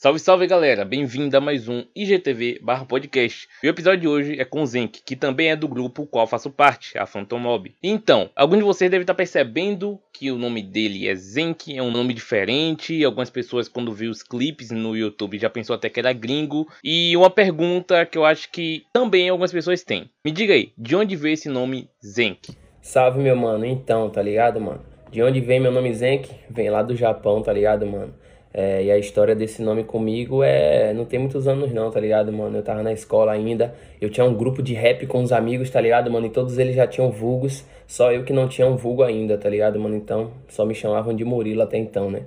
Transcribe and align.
Salve, 0.00 0.20
salve 0.20 0.46
galera, 0.46 0.84
bem-vindo 0.84 1.36
a 1.36 1.40
mais 1.40 1.68
um 1.68 1.82
IGTV 1.92 2.60
barra 2.62 2.84
podcast. 2.84 3.48
E 3.60 3.66
o 3.66 3.70
episódio 3.70 4.02
de 4.02 4.06
hoje 4.06 4.40
é 4.40 4.44
com 4.44 4.62
o 4.62 4.66
Zenk, 4.66 5.02
que 5.04 5.16
também 5.16 5.50
é 5.50 5.56
do 5.56 5.66
grupo 5.66 6.06
qual 6.06 6.24
faço 6.24 6.52
parte, 6.52 6.96
a 6.96 7.04
Phantom 7.04 7.40
Mob. 7.40 7.74
Então, 7.82 8.30
alguns 8.36 8.58
de 8.58 8.64
vocês 8.64 8.88
devem 8.88 9.02
estar 9.02 9.14
percebendo 9.14 9.98
que 10.12 10.30
o 10.30 10.38
nome 10.38 10.62
dele 10.62 11.08
é 11.08 11.16
Zenk, 11.16 11.76
é 11.76 11.82
um 11.82 11.90
nome 11.90 12.14
diferente. 12.14 13.04
Algumas 13.04 13.28
pessoas, 13.28 13.68
quando 13.68 13.92
viu 13.92 14.12
os 14.12 14.22
clipes 14.22 14.70
no 14.70 14.96
YouTube, 14.96 15.36
já 15.36 15.50
pensou 15.50 15.74
até 15.74 15.88
que 15.88 15.98
era 15.98 16.12
gringo. 16.12 16.68
E 16.84 17.16
uma 17.16 17.28
pergunta 17.28 18.06
que 18.06 18.16
eu 18.16 18.24
acho 18.24 18.52
que 18.52 18.84
também 18.92 19.28
algumas 19.28 19.50
pessoas 19.50 19.82
têm: 19.82 20.08
Me 20.24 20.30
diga 20.30 20.54
aí, 20.54 20.70
de 20.78 20.94
onde 20.94 21.16
veio 21.16 21.34
esse 21.34 21.48
nome 21.48 21.90
Zenk? 22.06 22.56
Salve, 22.80 23.18
meu 23.18 23.34
mano, 23.34 23.64
então, 23.64 24.08
tá 24.08 24.22
ligado, 24.22 24.60
mano? 24.60 24.80
De 25.10 25.20
onde 25.24 25.40
vem 25.40 25.58
meu 25.58 25.72
nome 25.72 25.92
Zenk? 25.92 26.30
Vem 26.48 26.70
lá 26.70 26.84
do 26.84 26.94
Japão, 26.94 27.42
tá 27.42 27.52
ligado, 27.52 27.84
mano? 27.84 28.14
É, 28.52 28.82
e 28.84 28.90
a 28.90 28.98
história 28.98 29.34
desse 29.34 29.62
nome 29.62 29.84
comigo 29.84 30.42
é. 30.42 30.92
Não 30.92 31.04
tem 31.04 31.18
muitos 31.18 31.46
anos, 31.46 31.72
não, 31.72 31.90
tá 31.90 32.00
ligado, 32.00 32.32
mano? 32.32 32.58
Eu 32.58 32.62
tava 32.62 32.82
na 32.82 32.92
escola 32.92 33.32
ainda. 33.32 33.74
Eu 34.00 34.10
tinha 34.10 34.24
um 34.24 34.34
grupo 34.34 34.62
de 34.62 34.74
rap 34.74 35.06
com 35.06 35.22
os 35.22 35.32
amigos, 35.32 35.70
tá 35.70 35.80
ligado, 35.80 36.10
mano? 36.10 36.26
E 36.26 36.30
todos 36.30 36.58
eles 36.58 36.74
já 36.74 36.86
tinham 36.86 37.10
vulgos. 37.10 37.64
Só 37.86 38.12
eu 38.12 38.24
que 38.24 38.32
não 38.32 38.48
tinha 38.48 38.66
um 38.66 38.76
vulgo 38.76 39.02
ainda, 39.02 39.36
tá 39.38 39.48
ligado, 39.48 39.78
mano? 39.78 39.96
Então, 39.96 40.30
só 40.48 40.64
me 40.64 40.74
chamavam 40.74 41.14
de 41.14 41.24
Murilo 41.24 41.62
até 41.62 41.78
então, 41.78 42.10
né? 42.10 42.22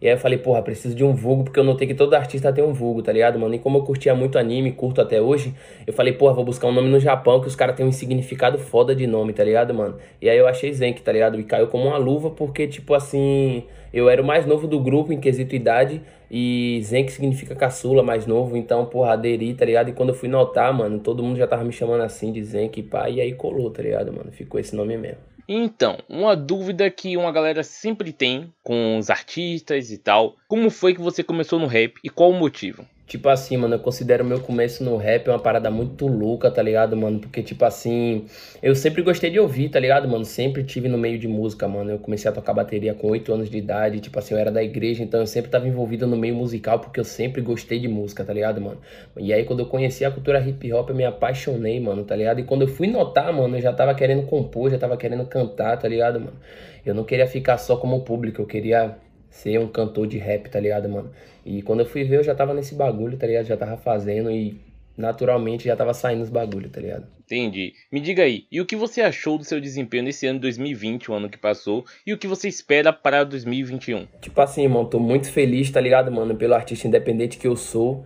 E 0.00 0.06
aí 0.06 0.14
eu 0.14 0.18
falei, 0.18 0.38
porra, 0.38 0.62
preciso 0.62 0.94
de 0.94 1.02
um 1.02 1.12
vulgo, 1.12 1.44
porque 1.44 1.58
eu 1.58 1.64
notei 1.64 1.86
que 1.86 1.94
todo 1.94 2.14
artista 2.14 2.52
tem 2.52 2.62
um 2.62 2.72
vulgo, 2.72 3.02
tá 3.02 3.12
ligado, 3.12 3.38
mano? 3.38 3.54
E 3.54 3.58
como 3.58 3.78
eu 3.78 3.82
curtia 3.82 4.14
muito 4.14 4.38
anime, 4.38 4.70
curto 4.70 5.00
até 5.00 5.20
hoje, 5.20 5.52
eu 5.86 5.92
falei, 5.92 6.12
porra, 6.12 6.34
vou 6.34 6.44
buscar 6.44 6.68
um 6.68 6.72
nome 6.72 6.88
no 6.88 7.00
Japão, 7.00 7.40
que 7.40 7.48
os 7.48 7.56
caras 7.56 7.74
têm 7.74 7.84
um 7.84 7.90
significado 7.90 8.58
foda 8.58 8.94
de 8.94 9.06
nome, 9.06 9.32
tá 9.32 9.42
ligado, 9.42 9.74
mano? 9.74 9.96
E 10.22 10.28
aí 10.28 10.38
eu 10.38 10.46
achei 10.46 10.72
Zenk, 10.72 11.02
tá 11.02 11.10
ligado? 11.10 11.38
E 11.40 11.42
caiu 11.42 11.66
como 11.66 11.88
uma 11.88 11.98
luva, 11.98 12.30
porque, 12.30 12.68
tipo 12.68 12.94
assim, 12.94 13.64
eu 13.92 14.08
era 14.08 14.22
o 14.22 14.24
mais 14.24 14.46
novo 14.46 14.68
do 14.68 14.78
grupo 14.78 15.12
em 15.12 15.18
quesito 15.18 15.56
idade, 15.56 16.00
e 16.30 16.80
Zenk 16.84 17.10
significa 17.10 17.56
caçula, 17.56 18.02
mais 18.02 18.24
novo, 18.24 18.56
então, 18.56 18.86
porra, 18.86 19.14
aderi, 19.14 19.52
tá 19.54 19.64
ligado? 19.64 19.88
E 19.88 19.92
quando 19.92 20.10
eu 20.10 20.14
fui 20.14 20.28
notar, 20.28 20.72
mano, 20.72 21.00
todo 21.00 21.22
mundo 21.24 21.36
já 21.36 21.46
tava 21.46 21.64
me 21.64 21.72
chamando 21.72 22.02
assim 22.02 22.30
de 22.30 22.44
Zenk, 22.44 22.82
pá, 22.84 23.10
e 23.10 23.20
aí 23.20 23.32
colou, 23.32 23.70
tá 23.70 23.82
ligado, 23.82 24.12
mano? 24.12 24.30
Ficou 24.30 24.60
esse 24.60 24.76
nome 24.76 24.96
mesmo. 24.96 25.37
Então, 25.48 25.98
uma 26.08 26.36
dúvida 26.36 26.90
que 26.90 27.16
uma 27.16 27.32
galera 27.32 27.62
sempre 27.62 28.12
tem 28.12 28.52
com 28.62 28.98
os 28.98 29.08
artistas 29.08 29.90
e 29.90 29.96
tal. 29.96 30.36
Como 30.46 30.68
foi 30.68 30.94
que 30.94 31.00
você 31.00 31.24
começou 31.24 31.58
no 31.58 31.66
rap 31.66 31.98
e 32.04 32.10
qual 32.10 32.30
o 32.30 32.34
motivo? 32.34 32.86
Tipo 33.08 33.30
assim, 33.30 33.56
mano, 33.56 33.76
eu 33.76 33.78
considero 33.78 34.22
meu 34.22 34.38
começo 34.38 34.84
no 34.84 34.98
rap 34.98 35.30
uma 35.30 35.38
parada 35.38 35.70
muito 35.70 36.06
louca, 36.06 36.50
tá 36.50 36.60
ligado, 36.60 36.94
mano? 36.94 37.18
Porque, 37.18 37.42
tipo 37.42 37.64
assim, 37.64 38.26
eu 38.62 38.74
sempre 38.74 39.00
gostei 39.00 39.30
de 39.30 39.40
ouvir, 39.40 39.70
tá 39.70 39.80
ligado, 39.80 40.06
mano? 40.06 40.26
Sempre 40.26 40.62
tive 40.62 40.88
no 40.88 40.98
meio 40.98 41.18
de 41.18 41.26
música, 41.26 41.66
mano. 41.66 41.90
Eu 41.92 41.98
comecei 41.98 42.30
a 42.30 42.34
tocar 42.34 42.52
bateria 42.52 42.92
com 42.92 43.08
8 43.08 43.32
anos 43.32 43.48
de 43.48 43.56
idade, 43.56 43.98
tipo 44.00 44.18
assim, 44.18 44.34
eu 44.34 44.38
era 44.38 44.50
da 44.50 44.62
igreja, 44.62 45.02
então 45.02 45.20
eu 45.20 45.26
sempre 45.26 45.50
tava 45.50 45.66
envolvido 45.66 46.06
no 46.06 46.18
meio 46.18 46.34
musical 46.34 46.80
porque 46.80 47.00
eu 47.00 47.04
sempre 47.04 47.40
gostei 47.40 47.80
de 47.80 47.88
música, 47.88 48.22
tá 48.22 48.32
ligado, 48.34 48.60
mano? 48.60 48.78
E 49.16 49.32
aí, 49.32 49.42
quando 49.46 49.60
eu 49.60 49.66
conheci 49.66 50.04
a 50.04 50.10
cultura 50.10 50.38
hip 50.46 50.70
hop, 50.70 50.90
eu 50.90 50.94
me 50.94 51.06
apaixonei, 51.06 51.80
mano, 51.80 52.04
tá 52.04 52.14
ligado? 52.14 52.40
E 52.40 52.44
quando 52.44 52.62
eu 52.62 52.68
fui 52.68 52.88
notar, 52.88 53.32
mano, 53.32 53.56
eu 53.56 53.62
já 53.62 53.72
tava 53.72 53.94
querendo 53.94 54.26
compor, 54.26 54.70
já 54.70 54.76
tava 54.76 54.98
querendo 54.98 55.24
cantar, 55.24 55.78
tá 55.78 55.88
ligado, 55.88 56.20
mano? 56.20 56.36
Eu 56.84 56.94
não 56.94 57.04
queria 57.04 57.26
ficar 57.26 57.56
só 57.56 57.76
como 57.78 58.02
público, 58.02 58.42
eu 58.42 58.46
queria 58.46 58.98
ser 59.30 59.58
um 59.58 59.68
cantor 59.68 60.06
de 60.06 60.18
rap, 60.18 60.48
tá 60.48 60.60
ligado, 60.60 60.88
mano? 60.88 61.10
E 61.44 61.62
quando 61.62 61.80
eu 61.80 61.86
fui 61.86 62.04
ver, 62.04 62.18
eu 62.18 62.24
já 62.24 62.34
tava 62.34 62.54
nesse 62.54 62.74
bagulho, 62.74 63.16
tá 63.16 63.26
ligado? 63.26 63.46
Já 63.46 63.56
tava 63.56 63.76
fazendo 63.76 64.30
e 64.30 64.60
naturalmente 64.96 65.64
já 65.64 65.76
tava 65.76 65.94
saindo 65.94 66.22
os 66.22 66.28
bagulho, 66.28 66.68
tá 66.68 66.80
ligado? 66.80 67.06
Entendi. 67.24 67.72
Me 67.92 68.00
diga 68.00 68.24
aí, 68.24 68.46
e 68.50 68.60
o 68.60 68.66
que 68.66 68.74
você 68.74 69.00
achou 69.00 69.38
do 69.38 69.44
seu 69.44 69.60
desempenho 69.60 70.02
nesse 70.02 70.26
ano 70.26 70.38
de 70.38 70.42
2020, 70.42 71.10
o 71.10 71.14
ano 71.14 71.28
que 71.28 71.38
passou, 71.38 71.84
e 72.06 72.12
o 72.12 72.18
que 72.18 72.26
você 72.26 72.48
espera 72.48 72.92
para 72.92 73.22
2021? 73.22 74.06
Tipo 74.20 74.40
assim, 74.40 74.62
irmão, 74.62 74.84
tô 74.84 74.98
muito 74.98 75.30
feliz, 75.30 75.70
tá 75.70 75.80
ligado, 75.80 76.10
mano, 76.10 76.34
pelo 76.34 76.54
artista 76.54 76.88
independente 76.88 77.38
que 77.38 77.46
eu 77.46 77.54
sou. 77.54 78.04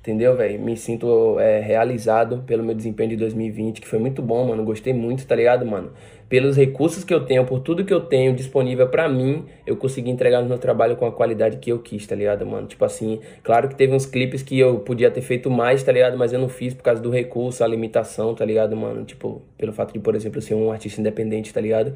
Entendeu, 0.00 0.34
velho? 0.34 0.58
Me 0.58 0.78
sinto 0.78 1.38
é, 1.38 1.60
realizado 1.60 2.42
pelo 2.46 2.64
meu 2.64 2.74
desempenho 2.74 3.10
de 3.10 3.16
2020, 3.16 3.82
que 3.82 3.86
foi 3.86 3.98
muito 3.98 4.22
bom, 4.22 4.46
mano. 4.48 4.64
Gostei 4.64 4.94
muito, 4.94 5.26
tá 5.26 5.36
ligado, 5.36 5.66
mano? 5.66 5.92
Pelos 6.26 6.56
recursos 6.56 7.04
que 7.04 7.12
eu 7.12 7.26
tenho, 7.26 7.44
por 7.44 7.60
tudo 7.60 7.84
que 7.84 7.92
eu 7.92 8.00
tenho 8.00 8.34
disponível 8.34 8.88
para 8.88 9.06
mim, 9.10 9.44
eu 9.66 9.76
consegui 9.76 10.08
entregar 10.08 10.40
no 10.40 10.48
meu 10.48 10.56
trabalho 10.56 10.96
com 10.96 11.04
a 11.04 11.12
qualidade 11.12 11.58
que 11.58 11.70
eu 11.70 11.80
quis, 11.80 12.06
tá 12.06 12.14
ligado, 12.14 12.46
mano? 12.46 12.66
Tipo 12.66 12.82
assim, 12.86 13.20
claro 13.42 13.68
que 13.68 13.74
teve 13.74 13.94
uns 13.94 14.06
clipes 14.06 14.42
que 14.42 14.58
eu 14.58 14.78
podia 14.78 15.10
ter 15.10 15.20
feito 15.20 15.50
mais, 15.50 15.82
tá 15.82 15.92
ligado? 15.92 16.16
Mas 16.16 16.32
eu 16.32 16.38
não 16.38 16.48
fiz 16.48 16.72
por 16.72 16.82
causa 16.82 17.02
do 17.02 17.10
recurso, 17.10 17.62
a 17.62 17.66
limitação, 17.66 18.34
tá 18.34 18.44
ligado, 18.44 18.74
mano? 18.74 19.04
Tipo, 19.04 19.42
pelo 19.58 19.72
fato 19.72 19.92
de, 19.92 19.98
por 19.98 20.14
exemplo, 20.14 20.40
ser 20.40 20.54
um 20.54 20.72
artista 20.72 20.98
independente, 20.98 21.52
tá 21.52 21.60
ligado? 21.60 21.92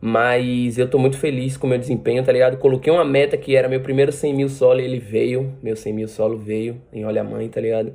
Mas 0.00 0.78
eu 0.78 0.88
tô 0.88 0.98
muito 0.98 1.18
feliz 1.18 1.56
com 1.56 1.66
o 1.66 1.70
meu 1.70 1.78
desempenho, 1.78 2.24
tá 2.24 2.32
ligado? 2.32 2.56
Coloquei 2.56 2.90
uma 2.90 3.04
meta 3.04 3.36
que 3.36 3.54
era 3.54 3.68
meu 3.68 3.80
primeiro 3.80 4.10
100 4.10 4.34
mil 4.34 4.48
solo 4.48 4.80
e 4.80 4.84
ele 4.84 4.98
veio. 4.98 5.52
Meu 5.62 5.76
100 5.76 5.92
mil 5.92 6.08
solo 6.08 6.38
veio 6.38 6.80
em 6.92 7.04
Olha 7.04 7.22
Mãe, 7.22 7.48
tá 7.48 7.60
ligado? 7.60 7.92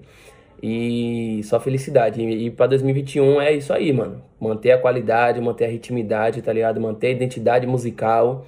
E 0.62 1.42
só 1.44 1.60
felicidade. 1.60 2.22
E, 2.22 2.52
pra 2.52 2.68
2021 2.68 3.42
é 3.42 3.54
isso 3.54 3.74
aí, 3.74 3.92
mano. 3.92 4.22
Manter 4.40 4.72
a 4.74 4.78
qualidade, 4.78 5.42
manter 5.42 5.66
a 5.66 5.68
ritmidade, 5.68 6.42
tá 6.42 6.54
ligado? 6.54 6.80
Manter 6.80 7.08
a 7.08 7.12
identidade 7.12 7.66
musical. 7.66 8.46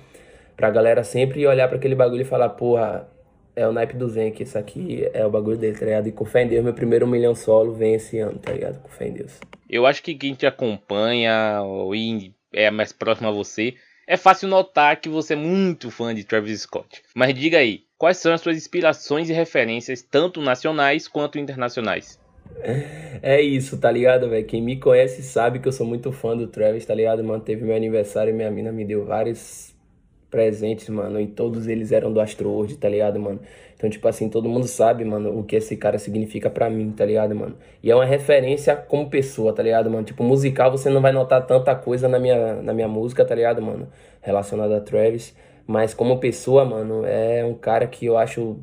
Pra 0.56 0.70
galera 0.70 1.04
sempre 1.04 1.46
olhar 1.46 1.68
para 1.68 1.78
aquele 1.78 1.96
bagulho 1.96 2.22
e 2.22 2.26
falar, 2.26 2.50
porra, 2.50 3.08
é 3.56 3.68
o 3.68 3.72
naipe 3.72 3.96
do 3.96 4.08
Zen, 4.08 4.32
que 4.32 4.44
isso 4.44 4.58
aqui 4.58 5.10
é 5.14 5.26
o 5.26 5.30
bagulho 5.30 5.58
dele, 5.58 5.78
tá 5.78 5.86
ligado? 5.86 6.08
E 6.08 6.12
com 6.12 6.26
fé 6.26 6.44
em 6.44 6.48
Deus, 6.48 6.64
meu 6.64 6.74
primeiro 6.74 7.08
milhão 7.08 7.34
solo 7.34 7.74
vem 7.74 7.96
esse 7.96 8.20
ano, 8.20 8.38
tá 8.38 8.52
ligado? 8.52 8.80
Com 8.82 8.90
fé 8.90 9.08
em 9.08 9.14
Deus. 9.14 9.40
Eu 9.70 9.86
acho 9.86 10.02
que 10.02 10.16
quem 10.16 10.34
te 10.34 10.46
acompanha 10.46 11.60
e 11.94 12.32
é 12.58 12.72
mais 12.72 12.92
próximo 12.92 13.28
a 13.28 13.32
você, 13.32 13.76
é 14.08 14.16
fácil 14.16 14.48
notar 14.48 15.00
que 15.00 15.10
você 15.10 15.34
é 15.34 15.36
muito 15.38 15.92
fã 15.92 16.16
de 16.16 16.24
Travis 16.24 16.62
Scott. 16.62 17.04
Mas 17.14 17.34
diga 17.34 17.58
aí, 17.58 17.84
quais 17.98 18.18
são 18.18 18.34
as 18.34 18.42
suas 18.42 18.58
inspirações 18.58 19.30
e 19.30 19.34
referências, 19.34 20.02
tanto 20.02 20.42
nacionais 20.42 21.08
quanto 21.08 21.38
internacionais? 21.38 22.20
É 23.22 23.42
isso, 23.42 23.78
tá 23.78 23.92
ligado, 23.92 24.30
velho? 24.30 24.46
Quem 24.46 24.62
me 24.62 24.80
conhece 24.80 25.22
sabe 25.22 25.60
que 25.60 25.68
eu 25.68 25.72
sou 25.72 25.86
muito 25.86 26.12
fã 26.12 26.36
do 26.36 26.48
Travis, 26.48 26.86
tá 26.86 26.96
ligado? 26.96 27.24
Mano, 27.24 27.44
teve 27.44 27.66
meu 27.66 27.76
aniversário 27.76 28.32
e 28.32 28.34
minha 28.34 28.50
mina 28.50 28.72
me 28.72 28.86
deu 28.86 29.06
vários 29.06 29.76
presentes, 30.30 30.90
mano, 30.90 31.20
e 31.20 31.28
todos 31.28 31.68
eles 31.68 31.92
eram 31.92 32.12
do 32.12 32.20
Astro 32.20 32.50
World, 32.50 32.78
tá 32.78 32.90
ligado, 32.90 33.20
mano? 33.20 33.40
Então, 33.76 33.90
tipo 33.90 34.08
assim, 34.08 34.28
todo 34.28 34.50
mundo 34.50 34.68
sabe, 34.68 35.06
mano, 35.06 35.38
o 35.38 35.44
que 35.44 35.56
esse 35.56 35.78
cara 35.78 35.98
significa 36.00 36.50
para 36.50 36.70
mim, 36.70 36.92
tá 36.92 37.06
ligado, 37.06 37.36
mano? 37.36 37.56
E 37.82 37.92
é 37.92 37.96
uma 37.96 38.06
referência 38.06 38.76
como 38.76 39.10
pessoa, 39.10 39.54
tá 39.54 39.62
ligado, 39.64 39.90
mano? 39.90 40.04
Tipo, 40.04 40.24
musical 40.24 40.72
você 40.72 40.90
não 40.90 41.02
vai 41.02 41.12
notar 41.12 41.46
tanta 41.46 41.76
coisa 41.76 42.08
na 42.08 42.20
minha, 42.20 42.56
na 42.62 42.74
minha 42.74 42.88
música, 42.88 43.24
tá 43.24 43.36
ligado, 43.36 43.62
mano? 43.62 43.88
Relacionada 44.22 44.78
a 44.78 44.82
Travis. 44.82 45.36
Mas 45.66 45.94
como 45.94 46.20
pessoa, 46.20 46.66
mano, 46.66 47.06
é 47.06 47.46
um 47.46 47.54
cara 47.54 47.88
que 47.88 48.06
eu 48.06 48.18
acho 48.18 48.58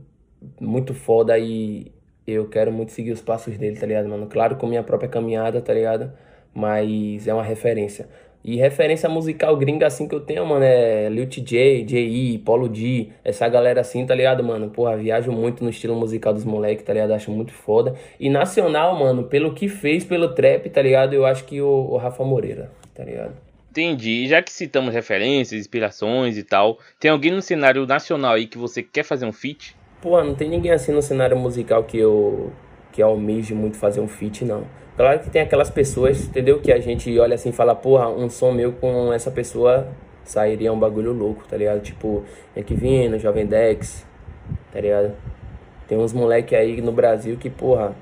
muito 0.60 0.92
foda 0.94 1.38
e 1.38 1.92
eu 2.26 2.48
quero 2.48 2.72
muito 2.72 2.92
seguir 2.92 3.12
os 3.12 3.20
passos 3.20 3.56
dele, 3.56 3.78
tá 3.78 3.86
ligado, 3.86 4.08
mano? 4.08 4.26
Claro, 4.26 4.56
com 4.56 4.66
minha 4.66 4.82
própria 4.82 5.08
caminhada, 5.08 5.60
tá 5.60 5.72
ligado? 5.72 6.12
Mas 6.52 7.26
é 7.28 7.34
uma 7.34 7.42
referência. 7.42 8.08
E 8.44 8.56
referência 8.56 9.09
musical 9.09 9.56
gringa 9.56 9.87
assim 9.87 10.06
que 10.06 10.15
eu 10.15 10.21
tenho, 10.21 10.44
mano, 10.44 10.65
é 10.65 11.09
Lil 11.09 11.27
TJ, 11.27 11.84
J.I., 11.84 12.38
Polo 12.44 12.69
D, 12.69 13.09
essa 13.25 13.49
galera 13.49 13.81
assim, 13.81 14.05
tá 14.05 14.15
ligado, 14.15 14.44
mano? 14.44 14.69
Porra, 14.69 14.99
viajo 14.99 15.32
muito 15.32 15.65
no 15.65 15.71
estilo 15.71 15.97
musical 15.97 16.34
dos 16.34 16.44
moleques, 16.44 16.84
tá 16.84 16.93
ligado? 16.93 17.15
Acho 17.15 17.31
muito 17.31 17.55
foda. 17.55 17.94
E 18.21 18.28
nacional, 18.28 18.94
mano, 18.99 19.25
pelo 19.25 19.55
que 19.55 19.66
fez 19.66 20.05
pelo 20.05 20.34
trap, 20.34 20.69
tá 20.69 20.82
ligado? 20.82 21.15
Eu 21.15 21.25
acho 21.25 21.44
que 21.44 21.62
o, 21.62 21.66
o 21.66 21.97
Rafa 21.97 22.22
Moreira, 22.22 22.71
tá 22.94 23.03
ligado? 23.03 23.32
Entendi. 23.71 24.28
Já 24.28 24.43
que 24.43 24.53
citamos 24.53 24.93
referências, 24.93 25.59
inspirações 25.59 26.37
e 26.37 26.43
tal, 26.43 26.78
tem 27.00 27.11
alguém 27.11 27.32
no 27.32 27.41
cenário 27.41 27.87
nacional 27.87 28.34
aí 28.34 28.47
que 28.47 28.59
você 28.59 28.82
quer 28.82 29.05
fazer 29.05 29.25
um 29.25 29.32
feat? 29.32 29.75
Pô, 30.03 30.22
não 30.22 30.34
tem 30.34 30.50
ninguém 30.50 30.71
assim 30.71 30.93
no 30.93 31.00
cenário 31.00 31.37
musical 31.37 31.82
que 31.84 31.97
eu 31.97 32.53
que 32.93 33.03
almeje 33.03 33.55
muito 33.55 33.76
fazer 33.76 34.00
um 34.00 34.06
feat, 34.06 34.44
não. 34.44 34.65
Claro 34.97 35.19
que 35.21 35.31
tem 35.31 35.43
aquelas 35.43 35.71
pessoas, 35.71 36.25
entendeu? 36.25 36.60
Que 36.60 36.72
a 36.72 36.78
gente 36.78 37.19
olha 37.19 37.34
assim 37.34 37.49
e 37.49 37.53
fala, 37.53 37.75
porra, 37.75 38.09
um 38.09 38.31
som 38.31 38.53
meu 38.53 38.72
com 38.72 39.12
essa 39.12 39.31
pessoa 39.31 39.88
sairia 40.22 40.72
um 40.72 40.78
bagulho 40.78 41.12
louco, 41.12 41.44
tá 41.49 41.56
ligado? 41.56 41.81
Tipo, 41.81 42.25
Equivino, 42.56 43.19
Jovem 43.19 43.44
Dex, 43.44 44.06
tá 44.72 44.81
ligado? 44.81 45.12
Tem 45.88 45.99
uns 45.99 46.12
moleque 46.12 46.55
aí 46.55 46.81
no 46.81 46.93
Brasil 46.93 47.37
que, 47.37 47.50
porra, 47.50 47.94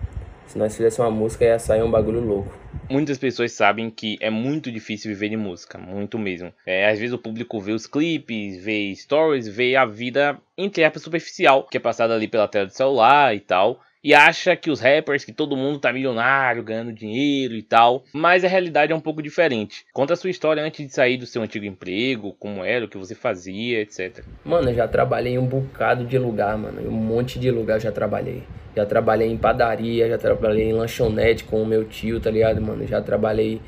se 0.47 0.59
nós 0.59 0.77
fizéssemos 0.77 1.11
uma 1.11 1.19
música 1.19 1.47
ia 1.47 1.59
sair 1.59 1.83
um 1.83 1.91
bagulho 1.91 2.21
louco. 2.21 2.53
Muitas 2.91 3.17
pessoas 3.17 3.53
sabem 3.53 3.91
que 3.91 4.19
é 4.21 4.29
muito 4.29 4.71
difícil 4.71 5.11
viver 5.11 5.31
de 5.31 5.37
música, 5.37 5.79
muito 5.79 6.19
mesmo. 6.19 6.53
É, 6.67 6.91
às 6.91 6.99
vezes 6.99 7.15
o 7.15 7.19
público 7.19 7.59
vê 7.59 7.73
os 7.73 7.87
clipes, 7.87 8.63
vê 8.63 8.95
stories, 8.95 9.49
vê 9.49 9.77
a 9.77 9.87
vida 9.87 10.39
entre 10.59 10.85
aspas 10.85 11.03
superficial, 11.03 11.67
que 11.67 11.79
é 11.79 11.81
passada 11.81 12.15
ali 12.15 12.29
pela 12.29 12.47
tela 12.47 12.67
do 12.67 12.73
celular 12.73 13.35
e 13.35 13.41
tal 13.41 13.81
e 14.03 14.15
acha 14.15 14.57
que 14.57 14.71
os 14.71 14.81
rappers, 14.81 15.25
que 15.25 15.33
todo 15.33 15.57
mundo 15.57 15.79
tá 15.79 15.93
milionário, 15.93 16.63
ganhando 16.63 16.93
dinheiro 16.93 17.55
e 17.55 17.63
tal, 17.63 18.05
mas 18.13 18.45
a 18.45 18.49
realidade 18.49 18.93
é 18.93 18.97
um 18.97 19.01
pouco 19.01 19.23
diferente. 19.23 19.85
Conta 19.93 20.15
a 20.15 20.17
sua 20.17 20.31
história 20.31 20.63
antes 20.63 20.87
de 20.87 20.93
sair 20.93 21.17
do 21.17 21.27
seu 21.27 21.43
antigo 21.43 21.65
emprego, 21.65 22.35
como 22.39 22.65
era, 22.65 22.85
o 22.85 22.89
que 22.89 22.99
você 22.99 23.15
fazia, 23.15 23.81
etc. 23.81 24.25
Mano, 24.45 24.71
eu 24.71 24.75
já 24.75 24.89
trabalhei 24.89 25.35
em 25.35 25.39
um 25.39 25.47
bocado 25.47 26.05
de 26.05 26.19
lugar, 26.19 26.57
mano, 26.59 26.89
um 26.89 26.91
monte 26.91 27.39
de 27.39 27.51
lugar 27.51 27.81
já 27.81 27.93
trabalhei. 27.93 28.43
Já 28.75 28.87
trabalhei 28.87 29.29
em 29.29 29.37
padaria, 29.37 30.09
já 30.09 30.17
trabalhei 30.17 30.71
em 30.71 30.73
lanchonete 30.73 31.45
com 31.45 31.63
o 31.63 31.67
meu 31.67 31.85
tio, 31.85 32.19
tá 32.19 32.31
ligado, 32.31 32.61
mano? 32.61 32.87
Já 32.87 33.03
trabalhei 33.03 33.61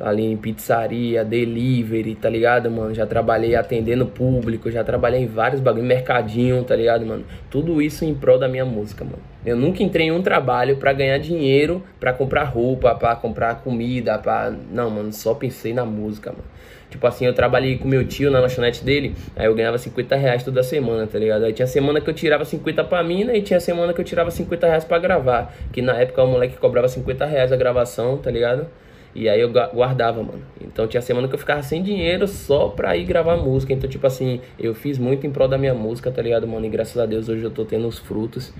ali 0.00 0.24
em 0.24 0.36
pizzaria, 0.36 1.24
delivery, 1.24 2.14
tá 2.14 2.28
ligado, 2.28 2.70
mano? 2.70 2.94
Já 2.94 3.06
trabalhei 3.06 3.54
atendendo 3.54 4.06
público, 4.06 4.70
já 4.70 4.82
trabalhei 4.82 5.20
em 5.22 5.26
vários 5.26 5.60
bagulhos, 5.60 5.86
mercadinho, 5.86 6.64
tá 6.64 6.74
ligado, 6.74 7.04
mano? 7.04 7.24
Tudo 7.50 7.80
isso 7.82 8.04
em 8.04 8.14
prol 8.14 8.38
da 8.38 8.48
minha 8.48 8.64
música, 8.64 9.04
mano. 9.04 9.35
Eu 9.46 9.54
nunca 9.56 9.80
entrei 9.80 10.08
em 10.08 10.10
um 10.10 10.20
trabalho 10.20 10.76
para 10.76 10.92
ganhar 10.92 11.18
dinheiro, 11.18 11.80
para 12.00 12.12
comprar 12.12 12.42
roupa, 12.42 12.92
para 12.96 13.14
comprar 13.14 13.62
comida, 13.62 14.18
para 14.18 14.52
Não, 14.72 14.90
mano, 14.90 15.12
só 15.12 15.34
pensei 15.34 15.72
na 15.72 15.84
música, 15.84 16.32
mano. 16.32 16.44
Tipo 16.90 17.06
assim, 17.06 17.26
eu 17.26 17.32
trabalhei 17.32 17.78
com 17.78 17.86
meu 17.86 18.04
tio 18.04 18.28
na 18.30 18.40
lanchonete 18.40 18.84
dele, 18.84 19.14
aí 19.36 19.46
eu 19.46 19.54
ganhava 19.54 19.78
50 19.78 20.16
reais 20.16 20.42
toda 20.42 20.62
semana, 20.64 21.06
tá 21.06 21.18
ligado? 21.18 21.44
Aí 21.44 21.52
tinha 21.52 21.66
semana 21.66 22.00
que 22.00 22.10
eu 22.10 22.14
tirava 22.14 22.44
50 22.44 22.82
pra 22.84 23.02
mina 23.04 23.34
e 23.34 23.42
tinha 23.42 23.60
semana 23.60 23.92
que 23.92 24.00
eu 24.00 24.04
tirava 24.04 24.30
50 24.32 24.66
reais 24.66 24.84
pra 24.84 24.98
gravar. 24.98 25.54
Que 25.72 25.80
na 25.80 25.96
época 25.96 26.24
o 26.24 26.26
moleque 26.26 26.56
cobrava 26.56 26.88
50 26.88 27.24
reais 27.24 27.52
a 27.52 27.56
gravação, 27.56 28.18
tá 28.18 28.30
ligado? 28.30 28.66
E 29.14 29.28
aí 29.28 29.40
eu 29.40 29.50
guardava, 29.50 30.22
mano. 30.22 30.42
Então 30.60 30.86
tinha 30.86 31.00
semana 31.00 31.26
que 31.28 31.34
eu 31.34 31.38
ficava 31.38 31.62
sem 31.62 31.82
dinheiro 31.82 32.28
só 32.28 32.68
pra 32.68 32.96
ir 32.96 33.04
gravar 33.04 33.36
música. 33.36 33.72
Então, 33.72 33.88
tipo 33.88 34.06
assim, 34.06 34.40
eu 34.58 34.74
fiz 34.74 34.98
muito 34.98 35.26
em 35.26 35.30
prol 35.30 35.48
da 35.48 35.56
minha 35.56 35.72
música, 35.72 36.10
tá 36.10 36.20
ligado, 36.20 36.46
mano? 36.46 36.66
E 36.66 36.68
graças 36.68 36.98
a 36.98 37.06
Deus 37.06 37.28
hoje 37.28 37.42
eu 37.42 37.50
tô 37.50 37.64
tendo 37.64 37.88
os 37.88 37.98
frutos. 37.98 38.52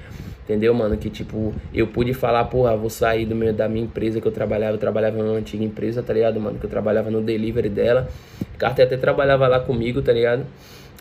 Entendeu, 0.46 0.72
mano? 0.72 0.96
Que 0.96 1.10
tipo, 1.10 1.52
eu 1.74 1.88
pude 1.88 2.14
falar, 2.14 2.44
porra, 2.44 2.76
vou 2.76 2.88
sair 2.88 3.26
do 3.26 3.34
meu, 3.34 3.52
da 3.52 3.68
minha 3.68 3.84
empresa 3.84 4.20
que 4.20 4.28
eu 4.28 4.30
trabalhava. 4.30 4.74
Eu 4.74 4.78
trabalhava 4.78 5.18
numa 5.18 5.36
antiga 5.36 5.64
empresa, 5.64 6.04
tá 6.04 6.12
ligado, 6.12 6.40
mano? 6.40 6.56
Que 6.56 6.66
eu 6.66 6.70
trabalhava 6.70 7.10
no 7.10 7.20
delivery 7.20 7.68
dela. 7.68 8.08
Carter 8.56 8.86
até 8.86 8.96
trabalhava 8.96 9.48
lá 9.48 9.58
comigo, 9.58 10.00
tá 10.00 10.12
ligado? 10.12 10.46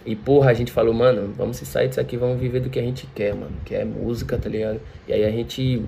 E 0.04 0.16
porra, 0.16 0.50
a 0.50 0.54
gente 0.56 0.72
falou, 0.72 0.96
mano, 0.96 1.32
vamos 1.38 1.58
se 1.58 1.66
sair 1.66 1.88
disso 1.88 2.02
aqui, 2.02 2.18
vamos 2.18 2.40
viver 2.40 2.60
do 2.60 2.72
que 2.72 2.80
a 2.80 2.82
gente 2.82 3.06
quer, 3.14 3.36
mano. 3.36 3.54
Que 3.64 3.76
é 3.76 3.86
música, 3.86 4.36
tá 4.36 4.50
ligado? 4.50 4.82
E 5.08 5.14
aí 5.14 5.24
a 5.24 5.30
gente 5.30 5.86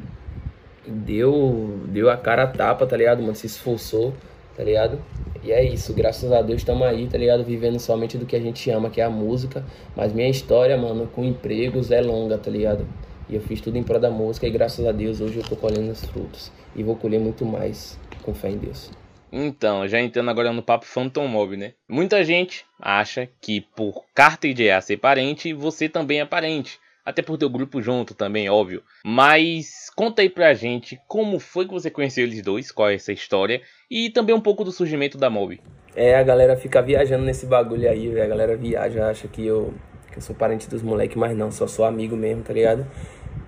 deu, 0.86 1.80
deu 1.88 2.12
a 2.12 2.16
cara 2.16 2.44
a 2.44 2.48
tapa, 2.48 2.86
tá 2.86 2.96
ligado, 2.96 3.24
mano? 3.24 3.34
Se 3.34 3.48
esforçou, 3.48 4.14
tá 4.56 4.64
ligado? 4.64 5.00
E 5.44 5.52
é 5.52 5.64
isso, 5.64 5.94
graças 5.94 6.32
a 6.32 6.44
Deus 6.44 6.62
estamos 6.62 6.86
aí, 6.86 7.08
tá 7.08 7.18
ligado? 7.18 7.44
Vivendo 7.44 7.80
somente 7.80 8.20
do 8.20 8.26
que 8.28 8.36
a 8.36 8.40
gente 8.40 8.70
ama, 8.70 8.90
que 8.92 9.02
é 9.02 9.04
a 9.04 9.10
música. 9.10 9.64
Mas 9.96 10.14
minha 10.14 10.30
história, 10.30 10.78
mano, 10.78 11.08
com 11.08 11.24
empregos 11.24 11.90
é 11.90 12.02
longa, 12.02 12.38
tá 12.38 12.52
ligado? 12.52 12.86
E 13.30 13.36
eu 13.36 13.42
fiz 13.42 13.60
tudo 13.60 13.78
em 13.78 13.84
prol 13.84 14.00
da 14.00 14.10
música 14.10 14.48
e 14.48 14.50
graças 14.50 14.86
a 14.86 14.92
Deus 14.92 15.20
hoje 15.20 15.38
eu 15.38 15.44
tô 15.44 15.56
colhendo 15.56 15.92
os 15.92 16.04
frutos. 16.06 16.52
E 16.76 16.84
vou 16.84 16.96
colher 16.96 17.20
muito 17.20 17.46
mais, 17.46 18.00
com 18.24 18.34
fé 18.34 18.50
em 18.50 18.58
Deus. 18.58 18.92
Então, 19.32 19.88
já 19.88 20.00
entrando 20.00 20.30
agora 20.30 20.54
no 20.54 20.64
papo 20.64 20.86
Phantom 20.86 21.28
Mob, 21.28 21.58
né? 21.58 21.74
Muita 21.88 22.24
gente 22.24 22.66
acha 22.80 23.28
que 23.42 23.62
por 23.76 24.06
Carter 24.16 24.54
de 24.54 24.70
A 24.70 24.80
ser 24.80 24.98
parente, 24.98 25.54
você 25.54 25.90
também 25.90 26.22
é 26.22 26.26
parente. 26.26 26.80
Até 27.06 27.22
por 27.22 27.38
ter 27.38 27.46
o 27.46 27.50
grupo 27.50 27.82
junto 27.82 28.14
também, 28.14 28.50
óbvio. 28.50 28.84
Mas 29.06 29.90
conta 29.96 30.22
aí 30.22 30.30
pra 30.30 30.54
gente 30.54 31.00
como 31.08 31.40
foi 31.40 31.66
que 31.66 31.74
você 31.74 31.90
conheceu 31.90 32.26
eles 32.26 32.42
dois, 32.42 32.72
qual 32.72 32.90
é 32.90 32.96
essa 32.96 33.14
história. 33.14 33.62
E 33.90 34.10
também 34.10 34.36
um 34.36 34.42
pouco 34.42 34.64
do 34.64 34.74
surgimento 34.74 35.18
da 35.18 35.30
Mob. 35.30 35.60
É, 35.96 36.16
a 36.16 36.24
galera 36.24 36.58
fica 36.58 36.82
viajando 36.82 37.24
nesse 37.24 37.46
bagulho 37.46 37.90
aí, 37.90 38.20
a 38.20 38.28
galera 38.28 38.58
viaja, 38.58 39.10
acha 39.10 39.28
que 39.28 39.46
eu, 39.46 39.74
que 40.12 40.18
eu 40.18 40.22
sou 40.22 40.36
parente 40.36 40.70
dos 40.70 40.82
moleques, 40.82 41.16
mas 41.16 41.36
não, 41.36 41.50
só 41.50 41.66
sou 41.66 41.86
amigo 41.86 42.16
mesmo, 42.16 42.44
tá 42.44 42.54
ligado? 42.54 42.86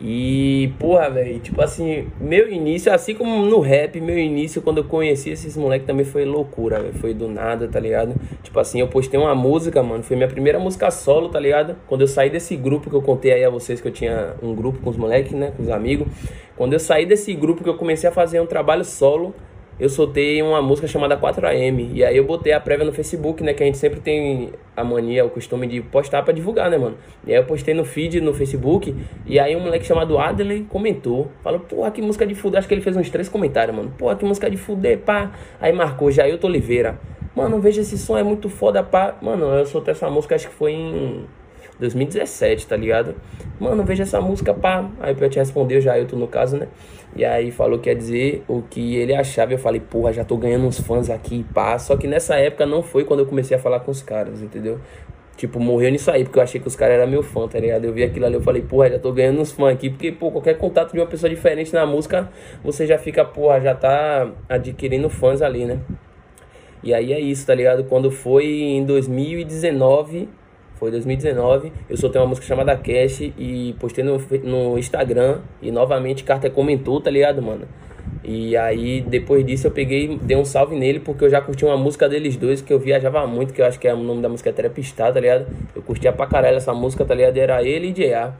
E, 0.01 0.71
porra, 0.79 1.09
velho, 1.09 1.39
tipo 1.39 1.61
assim, 1.61 2.07
meu 2.21 2.49
início, 2.49 2.93
assim 2.93 3.13
como 3.13 3.45
no 3.45 3.59
rap, 3.59 3.99
meu 3.99 4.17
início 4.17 4.61
quando 4.61 4.77
eu 4.77 4.85
conheci 4.85 5.29
esses 5.29 5.57
moleques 5.57 5.85
também 5.85 6.05
foi 6.05 6.23
loucura, 6.23 6.79
velho. 6.79 6.93
Foi 6.93 7.13
do 7.13 7.27
nada, 7.27 7.67
tá 7.67 7.79
ligado? 7.79 8.15
Tipo 8.41 8.59
assim, 8.59 8.79
eu 8.79 8.87
postei 8.87 9.19
uma 9.19 9.35
música, 9.35 9.83
mano. 9.83 10.01
Foi 10.01 10.15
minha 10.15 10.29
primeira 10.29 10.57
música 10.57 10.89
solo, 10.89 11.27
tá 11.27 11.39
ligado? 11.39 11.75
Quando 11.85 12.01
eu 12.01 12.07
saí 12.07 12.29
desse 12.29 12.55
grupo 12.55 12.89
que 12.89 12.95
eu 12.95 13.01
contei 13.01 13.33
aí 13.33 13.43
a 13.43 13.49
vocês 13.49 13.81
que 13.81 13.87
eu 13.89 13.91
tinha 13.91 14.35
um 14.41 14.55
grupo 14.55 14.79
com 14.79 14.89
os 14.89 14.95
moleques, 14.95 15.33
né? 15.33 15.51
Com 15.57 15.63
os 15.63 15.69
amigos. 15.69 16.07
Quando 16.55 16.73
eu 16.73 16.79
saí 16.79 17.05
desse 17.05 17.33
grupo 17.33 17.61
que 17.61 17.69
eu 17.69 17.75
comecei 17.75 18.09
a 18.09 18.11
fazer 18.13 18.39
um 18.39 18.45
trabalho 18.45 18.85
solo, 18.85 19.33
eu 19.79 19.87
soltei 19.87 20.41
uma 20.41 20.61
música 20.61 20.87
chamada 20.87 21.17
4AM. 21.17 21.91
E 21.93 22.03
aí 22.03 22.17
eu 22.17 22.25
botei 22.25 22.51
a 22.51 22.59
prévia 22.59 22.85
no 22.85 22.91
Facebook, 22.91 23.41
né? 23.41 23.53
Que 23.53 23.63
a 23.63 23.65
gente 23.65 23.77
sempre 23.77 23.99
tem 23.99 24.51
a 24.75 24.83
mania, 24.83 25.25
o 25.25 25.29
costume 25.29 25.67
de 25.67 25.81
postar 25.81 26.21
pra 26.23 26.33
divulgar, 26.33 26.69
né, 26.69 26.77
mano? 26.77 26.97
E 27.25 27.31
aí 27.31 27.37
eu 27.37 27.45
postei 27.45 27.73
no 27.73 27.85
feed 27.85 28.19
no 28.19 28.33
Facebook. 28.33 28.93
E 29.25 29.39
aí 29.39 29.55
um 29.55 29.61
moleque 29.61 29.85
chamado 29.85 30.17
Adley 30.19 30.65
comentou. 30.67 31.31
Falou, 31.41 31.61
porra, 31.61 31.91
que 31.91 32.01
música 32.01 32.27
de 32.27 32.35
fuder. 32.35 32.59
Acho 32.59 32.67
que 32.67 32.73
ele 32.73 32.81
fez 32.81 32.97
uns 32.97 33.09
três 33.09 33.29
comentários, 33.29 33.75
mano. 33.75 33.93
Porra, 33.97 34.15
que 34.15 34.25
música 34.25 34.49
de 34.49 34.57
fuder, 34.57 34.99
pá. 34.99 35.31
Aí 35.61 35.71
marcou 35.71 36.11
Jailton 36.11 36.47
Oliveira. 36.47 36.99
Mano, 37.35 37.59
veja 37.61 37.79
esse 37.81 37.97
som, 37.97 38.17
é 38.17 38.23
muito 38.23 38.49
foda, 38.49 38.83
pá. 38.83 39.15
Mano, 39.21 39.45
eu 39.45 39.65
soltei 39.65 39.93
essa 39.93 40.09
música, 40.09 40.35
acho 40.35 40.49
que 40.49 40.53
foi 40.53 40.73
em 40.73 41.25
2017, 41.79 42.67
tá 42.67 42.75
ligado? 42.75 43.15
Mano, 43.59 43.83
veja 43.83 44.03
essa 44.03 44.19
música, 44.21 44.53
pá. 44.53 44.89
Aí 44.99 45.15
eu 45.19 45.29
te 45.29 45.39
respondeu, 45.39 45.81
Jailton 45.81 46.17
no 46.17 46.27
caso, 46.27 46.57
né? 46.57 46.67
E 47.15 47.25
aí 47.25 47.51
falou 47.51 47.79
que 47.79 47.89
ia 47.89 47.95
dizer 47.95 48.43
o 48.47 48.61
que 48.61 48.95
ele 48.95 49.15
achava. 49.15 49.53
Eu 49.53 49.57
falei, 49.57 49.79
porra, 49.79 50.13
já 50.13 50.23
tô 50.23 50.37
ganhando 50.37 50.65
uns 50.65 50.79
fãs 50.79 51.09
aqui, 51.09 51.45
pá. 51.53 51.77
Só 51.79 51.97
que 51.97 52.07
nessa 52.07 52.35
época 52.35 52.65
não 52.65 52.83
foi 52.83 53.03
quando 53.03 53.21
eu 53.21 53.25
comecei 53.25 53.55
a 53.55 53.59
falar 53.59 53.79
com 53.79 53.91
os 53.91 54.01
caras, 54.01 54.41
entendeu? 54.41 54.79
Tipo, 55.35 55.57
morreu 55.57 55.89
nisso 55.89 56.11
aí, 56.11 56.25
porque 56.25 56.37
eu 56.37 56.43
achei 56.43 56.59
que 56.59 56.67
os 56.67 56.75
caras 56.75 56.97
eram 56.97 57.07
meu 57.07 57.23
fã, 57.23 57.47
tá 57.47 57.57
ligado? 57.57 57.85
Eu 57.85 57.93
vi 57.93 58.03
aquilo 58.03 58.25
ali, 58.25 58.35
eu 58.35 58.41
falei, 58.41 58.61
porra, 58.61 58.89
já 58.89 58.99
tô 58.99 59.13
ganhando 59.13 59.39
uns 59.39 59.53
fãs 59.53 59.73
aqui, 59.73 59.89
porque, 59.89 60.11
pô, 60.11 60.29
qualquer 60.31 60.57
contato 60.57 60.91
de 60.91 60.99
uma 60.99 61.07
pessoa 61.07 61.29
diferente 61.29 61.73
na 61.73 61.85
música, 61.85 62.29
você 62.61 62.85
já 62.85 62.97
fica, 62.97 63.23
porra, 63.23 63.61
já 63.61 63.73
tá 63.73 64.29
adquirindo 64.49 65.09
fãs 65.09 65.41
ali, 65.41 65.63
né? 65.63 65.79
E 66.83 66.93
aí 66.93 67.13
é 67.13 67.19
isso, 67.21 67.45
tá 67.47 67.55
ligado? 67.55 67.85
Quando 67.85 68.11
foi 68.11 68.45
em 68.47 68.85
2019, 68.85 70.27
foi 70.79 70.89
2019. 70.91 71.71
Eu 71.89 71.97
soltei 71.97 72.19
uma 72.21 72.27
música 72.27 72.47
chamada 72.47 72.75
Cash 72.75 73.21
e 73.37 73.75
postei 73.79 74.03
no, 74.03 74.17
no 74.43 74.79
Instagram. 74.79 75.39
E 75.61 75.71
novamente 75.71 76.23
Carter 76.23 76.51
comentou, 76.51 77.01
tá 77.01 77.11
ligado, 77.11 77.41
mano? 77.41 77.67
E 78.23 78.55
aí, 78.55 79.01
depois 79.01 79.45
disso, 79.45 79.67
eu 79.67 79.71
peguei, 79.71 80.17
dei 80.21 80.37
um 80.37 80.45
salve 80.45 80.75
nele, 80.75 80.99
porque 80.99 81.25
eu 81.25 81.29
já 81.29 81.41
curti 81.41 81.65
uma 81.65 81.77
música 81.77 82.07
deles 82.07 82.37
dois, 82.37 82.61
que 82.61 82.71
eu 82.71 82.79
viajava 82.79 83.25
muito, 83.27 83.53
que 83.53 83.61
eu 83.61 83.65
acho 83.65 83.79
que 83.79 83.87
é, 83.87 83.93
o 83.93 83.97
nome 83.97 84.21
da 84.21 84.29
música 84.29 84.49
é 84.49 84.53
Trepistá, 84.53 85.11
tá 85.11 85.19
ligado? 85.19 85.47
Eu 85.75 85.81
curtia 85.81 86.11
pra 86.11 86.25
caralho 86.25 86.57
essa 86.57 86.73
música, 86.73 87.05
tá 87.05 87.13
ligado? 87.13 87.37
Era 87.37 87.61
ele 87.61 87.89
e 87.89 87.91
J.A. 87.91 88.33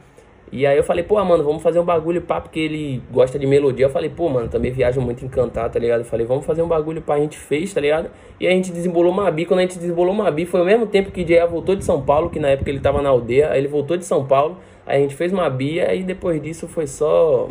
E 0.52 0.66
aí 0.66 0.76
eu 0.76 0.82
falei, 0.82 1.04
pô, 1.04 1.22
mano, 1.24 1.44
vamos 1.44 1.62
fazer 1.62 1.78
um 1.78 1.84
bagulho 1.84 2.22
pá, 2.22 2.40
porque 2.40 2.58
ele 2.58 3.02
gosta 3.12 3.38
de 3.38 3.46
melodia. 3.46 3.86
Eu 3.86 3.90
falei, 3.90 4.10
pô, 4.10 4.28
mano, 4.28 4.48
também 4.48 4.72
viaja 4.72 5.00
muito 5.00 5.24
em 5.24 5.28
cantar, 5.28 5.68
tá 5.68 5.78
ligado? 5.78 6.00
Eu 6.00 6.04
falei, 6.04 6.26
vamos 6.26 6.44
fazer 6.44 6.60
um 6.60 6.66
bagulho 6.66 7.00
pá, 7.00 7.14
a 7.14 7.18
gente 7.20 7.38
fez, 7.38 7.72
tá 7.72 7.80
ligado? 7.80 8.10
E 8.40 8.46
a 8.46 8.50
gente 8.50 8.72
desembolou 8.72 9.12
uma 9.12 9.30
bi. 9.30 9.44
Quando 9.44 9.60
a 9.60 9.62
gente 9.62 9.78
desembolou 9.78 10.12
uma 10.12 10.28
bi, 10.30 10.44
foi 10.46 10.60
ao 10.60 10.66
mesmo 10.66 10.86
tempo 10.86 11.12
que 11.12 11.22
o 11.22 11.24
J.A. 11.24 11.46
voltou 11.46 11.76
de 11.76 11.84
São 11.84 12.02
Paulo, 12.02 12.30
que 12.30 12.40
na 12.40 12.48
época 12.48 12.68
ele 12.68 12.80
tava 12.80 13.00
na 13.00 13.08
aldeia, 13.08 13.50
aí 13.50 13.60
ele 13.60 13.68
voltou 13.68 13.96
de 13.96 14.04
São 14.04 14.26
Paulo, 14.26 14.58
aí 14.84 14.98
a 14.98 15.00
gente 15.00 15.14
fez 15.14 15.32
uma 15.32 15.48
bi, 15.48 15.78
e 15.78 16.02
depois 16.02 16.42
disso 16.42 16.66
foi 16.66 16.86
só 16.88 17.48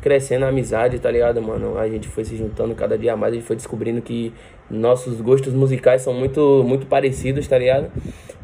crescendo 0.00 0.44
a 0.44 0.48
amizade, 0.48 0.98
tá 0.98 1.10
ligado, 1.10 1.42
mano? 1.42 1.76
A 1.76 1.88
gente 1.88 2.08
foi 2.08 2.24
se 2.24 2.36
juntando 2.36 2.74
cada 2.74 2.96
dia 2.96 3.16
mais, 3.16 3.32
a 3.32 3.36
gente 3.36 3.46
foi 3.46 3.56
descobrindo 3.56 4.00
que 4.00 4.32
nossos 4.70 5.20
gostos 5.20 5.52
musicais 5.52 6.02
são 6.02 6.14
muito, 6.14 6.64
muito 6.66 6.86
parecidos, 6.86 7.46
tá 7.46 7.58
ligado? 7.58 7.90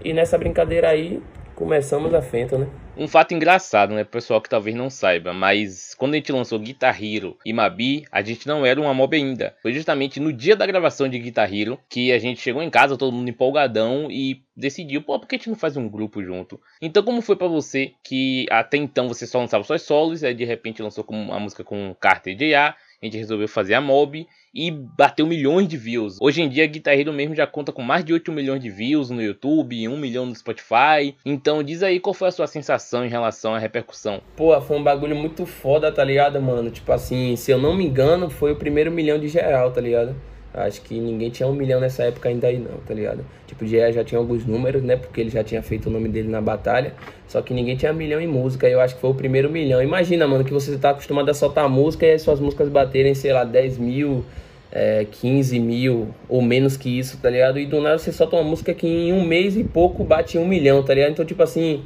E 0.05 0.13
nessa 0.13 0.37
brincadeira 0.37 0.89
aí, 0.89 1.23
começamos 1.59 2.15
a 2.15 2.23
Fento, 2.23 2.57
né? 2.57 2.69
Um 2.97 3.09
fato 3.09 3.35
engraçado, 3.35 3.93
né, 3.93 4.05
pessoal 4.05 4.41
que 4.41 4.49
talvez 4.49 4.77
não 4.77 4.89
saiba, 4.89 5.33
mas 5.33 5.93
quando 5.99 6.15
a 6.15 6.17
gente 6.17 6.31
lançou 6.31 6.57
Guitar 6.59 7.03
Hero 7.03 7.37
e 7.45 7.53
Mabi, 7.53 8.05
a 8.13 8.23
gente 8.23 8.47
não 8.47 8.65
era 8.65 8.81
uma 8.81 8.95
mob 8.95 9.17
ainda. 9.17 9.57
Foi 9.61 9.73
justamente 9.73 10.21
no 10.21 10.33
dia 10.33 10.55
da 10.55 10.67
gravação 10.67 11.09
de 11.09 11.19
Guitar 11.19 11.53
Hero 11.53 11.77
que 11.89 12.13
a 12.13 12.19
gente 12.19 12.41
chegou 12.41 12.63
em 12.63 12.71
casa, 12.71 12.97
todo 12.97 13.13
mundo 13.13 13.29
empolgadão 13.29 14.09
e 14.09 14.41
decidiu, 14.57 15.03
pô, 15.03 15.19
por 15.19 15.27
que 15.27 15.35
a 15.35 15.39
gente 15.39 15.49
não 15.49 15.57
faz 15.57 15.77
um 15.77 15.89
grupo 15.89 16.23
junto? 16.23 16.61
Então, 16.81 17.03
como 17.03 17.21
foi 17.21 17.35
para 17.35 17.49
você 17.49 17.93
que 18.05 18.47
até 18.51 18.77
então 18.77 19.09
você 19.09 19.27
só 19.27 19.41
lançava 19.41 19.65
suas 19.65 19.83
solos, 19.83 20.23
aí 20.23 20.35
de 20.35 20.45
repente 20.45 20.81
lançou 20.81 21.03
com 21.03 21.21
uma 21.21 21.41
música 21.41 21.65
com 21.65 21.95
Carter 22.01 22.37
J.A., 22.37 22.77
a 23.01 23.07
gente 23.07 23.17
resolveu 23.17 23.47
fazer 23.47 23.75
a 23.75 23.81
mob 23.81 24.27
e 24.53 24.71
bateu 24.71 25.27
milhões 25.27 25.69
de 25.69 25.77
views. 25.77 26.19
Hoje 26.21 26.43
em 26.43 26.49
dia, 26.49 26.67
Guitar 26.67 26.99
Hero 26.99 27.13
mesmo 27.13 27.35
já 27.35 27.47
conta 27.47 27.73
com 27.73 27.81
mais 27.81 28.05
de 28.05 28.13
8 28.13 28.33
milhões 28.33 28.61
de 28.61 28.71
views 28.71 29.09
no 29.09 29.23
YouTube, 29.23 29.89
1 29.89 29.97
milhão 29.97 30.27
no 30.27 30.35
Spotify. 30.35 31.15
Então 31.25 31.63
diz 31.63 31.83
aí 31.83 32.01
qual 32.01 32.13
foi 32.13 32.29
a 32.29 32.33
sua 32.33 32.49
sensação 32.49 33.05
em 33.05 33.09
relação 33.09 33.55
à 33.55 33.59
repercussão. 33.59 34.21
Pô, 34.37 34.61
foi 34.61 34.77
um 34.77 34.83
bagulho 34.83 35.15
muito 35.15 35.47
foda, 35.47 35.93
tá 35.93 36.03
ligado, 36.03 36.41
mano? 36.43 36.71
Tipo 36.71 36.91
assim, 36.91 37.37
se 37.37 37.53
eu 37.53 37.59
não 37.59 37.75
me 37.75 37.87
engano, 37.87 38.29
foi 38.29 38.53
o 38.53 38.57
primeiro 38.57 38.91
milhão 38.91 39.19
de 39.19 39.29
geral, 39.29 39.71
tá 39.71 39.81
ligado? 39.81 40.17
Acho 40.53 40.81
que 40.81 40.99
ninguém 40.99 41.31
tinha 41.31 41.47
um 41.47 41.53
milhão 41.53 41.79
nessa 41.81 42.05
época 42.05 42.29
ainda 42.29 42.47
aí 42.47 42.59
não, 42.59 42.79
tá 42.87 42.95
ligado? 42.95 43.25
Tipo, 43.47 43.65
o 43.65 43.69
já 43.69 44.03
tinha 44.03 44.19
alguns 44.19 44.47
números, 44.47 44.83
né? 44.83 44.97
Porque 44.97 45.21
ele 45.21 45.31
já 45.31 45.45
tinha 45.45 45.63
feito 45.63 45.87
o 45.87 45.91
nome 45.91 46.09
dele 46.09 46.29
na 46.29 46.41
batalha. 46.41 46.95
Só 47.27 47.43
que 47.43 47.53
ninguém 47.53 47.77
tinha 47.77 47.93
milhão 47.93 48.21
em 48.21 48.27
música. 48.27 48.69
Eu 48.69 48.81
acho 48.81 48.95
que 48.95 49.01
foi 49.01 49.11
o 49.11 49.15
primeiro 49.15 49.51
milhão. 49.51 49.83
Imagina, 49.83 50.27
mano, 50.27 50.45
que 50.45 50.53
você 50.53 50.77
tá 50.79 50.91
acostumado 50.91 51.29
a 51.31 51.35
soltar 51.35 51.69
música 51.69 52.07
e 52.07 52.13
as 52.13 52.23
suas 52.23 52.41
músicas 52.41 52.69
baterem, 52.69 53.15
sei 53.15 53.33
lá, 53.33 53.45
10 53.45 53.79
mil, 53.79 54.25
é, 54.73 55.07
15 55.11 55.61
mil 55.61 56.09
ou 56.29 56.41
menos 56.41 56.77
que 56.77 56.99
isso, 56.99 57.19
tá 57.19 57.29
ligado? 57.29 57.59
E 57.59 57.67
do 57.67 57.81
nada 57.81 57.99
você 57.99 58.11
solta 58.11 58.37
uma 58.37 58.45
música 58.45 58.73
que 58.73 58.87
em 58.87 59.13
um 59.13 59.25
mês 59.25 59.57
e 59.57 59.65
pouco 59.65 60.03
bate 60.03 60.39
um 60.39 60.47
milhão, 60.47 60.83
tá 60.83 60.95
ligado? 60.95 61.13
Então, 61.13 61.25
tipo 61.25 61.43
assim 61.43 61.85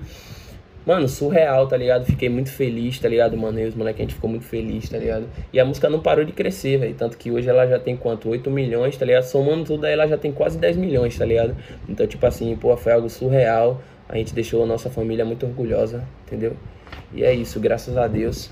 Mano, 0.85 1.09
surreal, 1.09 1.69
tá 1.69 1.77
ligado? 1.77 2.05
Fiquei 2.05 2.29
muito 2.29 2.51
feliz, 2.51 2.99
tá 2.99 3.09
ligado, 3.09 3.37
mano? 3.37 3.61
E 3.61 3.67
os 3.67 3.75
moleques, 3.75 4.01
a 4.01 4.03
gente 4.03 4.15
ficou 4.15 4.29
muito 4.29 4.45
feliz, 4.45 4.89
tá 4.89 4.99
ligado? 4.99 5.27
E 5.53 5.61
a 5.61 5.65
música 5.65 5.89
não 5.89 6.01
parou 6.01 6.25
de 6.25 6.33
crescer, 6.33 6.79
velho. 6.79 6.95
Tanto 6.95 7.17
que 7.17 7.31
hoje 7.31 7.49
ela 7.49 7.67
já 7.67 7.79
tem 7.79 7.97
quanto? 7.97 8.29
8 8.29 8.51
milhões, 8.51 8.97
tá 8.97 9.05
ligado? 9.05 9.23
Somando 9.23 9.65
tudo 9.65 9.85
aí, 9.85 9.93
ela 9.93 10.09
já 10.09 10.19
tem 10.19 10.33
quase 10.33 10.59
10 10.59 10.77
milhões, 10.77 11.17
tá 11.17 11.25
ligado? 11.25 11.57
Então, 11.89 12.05
tipo 12.07 12.27
assim, 12.27 12.57
pô, 12.57 12.77
foi 12.77 12.93
algo 12.93 13.09
surreal. 13.09 13.81
A 14.09 14.17
gente 14.17 14.35
deixou 14.35 14.65
a 14.65 14.67
nossa 14.67 14.91
família 14.91 15.25
muito 15.25 15.47
orgulhosa, 15.47 16.05
entendeu? 16.27 16.57
E 17.15 17.23
é 17.23 17.33
isso, 17.33 17.61
graças 17.61 17.97
a 17.97 18.09
Deus. 18.09 18.51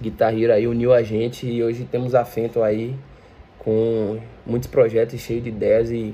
Guitar 0.00 0.36
Hero 0.36 0.52
aí 0.52 0.66
uniu 0.66 0.92
a 0.92 1.02
gente 1.02 1.46
e 1.46 1.62
hoje 1.62 1.84
temos 1.84 2.14
a 2.14 2.26
aí 2.64 2.94
com 3.58 4.18
muitos 4.44 4.68
projetos 4.68 5.20
cheios 5.20 5.44
de 5.44 5.50
ideias 5.50 5.92
e 5.92 6.12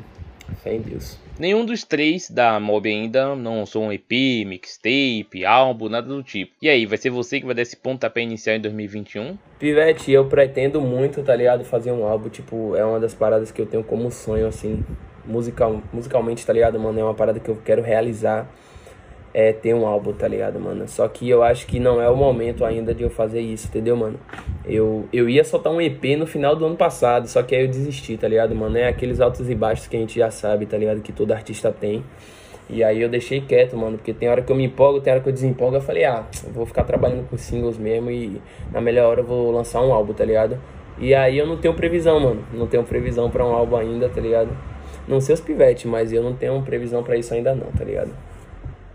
fé 0.57 0.75
em 0.75 0.81
Deus. 0.81 1.19
Nenhum 1.39 1.65
dos 1.65 1.85
três 1.85 2.29
da 2.29 2.59
Mob 2.59 2.89
ainda 2.89 3.35
não 3.37 3.59
lançou 3.59 3.85
um 3.85 3.93
EP, 3.93 4.45
mixtape, 4.45 5.45
álbum, 5.45 5.89
nada 5.89 6.09
do 6.09 6.23
tipo. 6.23 6.53
E 6.61 6.69
aí, 6.69 6.85
vai 6.85 6.99
ser 6.99 7.11
você 7.11 7.39
que 7.39 7.47
vai 7.47 7.55
dar 7.55 7.63
esse 7.63 7.77
pontapé 7.77 8.23
inicial 8.23 8.57
em 8.57 8.61
2021? 8.61 9.39
Pivete, 9.59 10.11
eu 10.11 10.27
pretendo 10.27 10.81
muito, 10.81 11.23
tá 11.23 11.37
ligado? 11.37 11.65
Fazer 11.65 11.93
um 11.93 12.05
álbum, 12.05 12.29
tipo, 12.29 12.75
é 12.75 12.85
uma 12.85 12.99
das 12.99 13.15
paradas 13.15 13.53
que 13.53 13.63
eu 13.63 13.67
tenho 13.67 13.85
como 13.85 14.11
sonho, 14.11 14.47
assim, 14.47 14.85
musical, 15.25 15.81
musicalmente, 15.93 16.45
tá 16.45 16.53
ligado, 16.53 16.79
mano? 16.81 16.99
É 16.99 17.05
uma 17.05 17.15
parada 17.15 17.39
que 17.39 17.49
eu 17.49 17.57
quero 17.65 17.83
realizar 17.83 18.51
é 19.33 19.53
ter 19.53 19.75
um 19.75 19.87
álbum, 19.87 20.13
tá 20.13 20.27
ligado, 20.27 20.59
mano? 20.59 20.89
Só 20.89 21.07
que 21.07 21.29
eu 21.29 21.43
acho 21.43 21.67
que 21.67 21.79
não 21.79 22.01
é 22.01 22.09
o 22.09 22.17
momento 22.17 22.65
ainda 22.65 22.95
de 22.95 23.03
eu 23.03 23.11
fazer 23.11 23.41
isso, 23.41 23.69
entendeu, 23.69 23.97
mano? 23.97 24.19
Eu, 24.65 25.07
eu 25.13 25.29
ia 25.29 25.45
soltar 25.45 25.73
um 25.73 25.81
EP 25.81 26.03
no 26.19 26.27
final 26.27 26.57
do 26.57 26.65
ano 26.65 26.77
passado, 26.77 27.29
só 27.29 27.43
que 27.43 27.55
aí 27.55 27.63
eu 27.63 27.69
desisti, 27.69 28.17
tá 28.17 28.27
ligado, 28.27 28.55
mano? 28.55 28.77
É 28.77 28.89
aqueles 28.89 29.21
altos 29.21 29.49
e 29.49 29.55
baixos 29.55 29.87
que 29.87 29.97
a 29.97 30.01
gente 30.01 30.19
já 30.19 30.31
sabe, 30.31 30.67
tá 30.67 30.77
ligado? 30.77 31.01
Que 31.01 31.13
todo 31.13 31.33
artista 31.33 31.71
tem. 31.71 32.03
E 32.71 32.85
aí 32.85 33.01
eu 33.01 33.09
deixei 33.09 33.41
quieto, 33.41 33.77
mano, 33.77 33.97
porque 33.97 34.13
tem 34.13 34.29
hora 34.29 34.43
que 34.43 34.53
eu 34.53 34.57
me 34.57 34.65
empolgo, 34.65 35.01
tem 35.01 35.13
hora 35.13 35.23
que 35.23 35.29
eu 35.29 35.33
desempolgo. 35.33 35.77
Eu 35.77 35.81
falei, 35.81 36.05
ah, 36.05 36.27
eu 36.45 36.53
vou 36.53 36.67
ficar 36.67 36.85
trabalhando 36.85 37.27
com 37.29 37.37
singles 37.39 37.79
mesmo 37.79 38.11
e 38.11 38.41
na 38.71 38.81
melhor 38.81 39.09
hora 39.11 39.21
eu 39.21 39.25
vou 39.25 39.51
lançar 39.51 39.81
um 39.81 39.93
álbum, 39.93 40.13
tá 40.13 40.25
ligado? 40.25 40.59
E 40.99 41.15
aí 41.15 41.39
eu 41.39 41.47
não 41.47 41.57
tenho 41.57 41.73
previsão, 41.73 42.21
mano. 42.21 42.45
Não 42.53 42.67
tenho 42.67 42.83
previsão 42.85 43.31
para 43.31 43.45
um 43.45 43.55
álbum 43.55 43.77
ainda, 43.77 44.09
tá 44.09 44.21
ligado? 44.21 44.51
Não 45.07 45.21
sei 45.21 45.35
os 45.35 45.41
pivetes, 45.41 45.87
mas 45.87 46.13
eu 46.13 46.23
não 46.23 46.35
tenho 46.35 46.61
previsão 46.61 47.03
para 47.03 47.17
isso 47.17 47.33
ainda 47.33 47.55
não, 47.55 47.69
tá 47.73 47.85
ligado? 47.85 48.11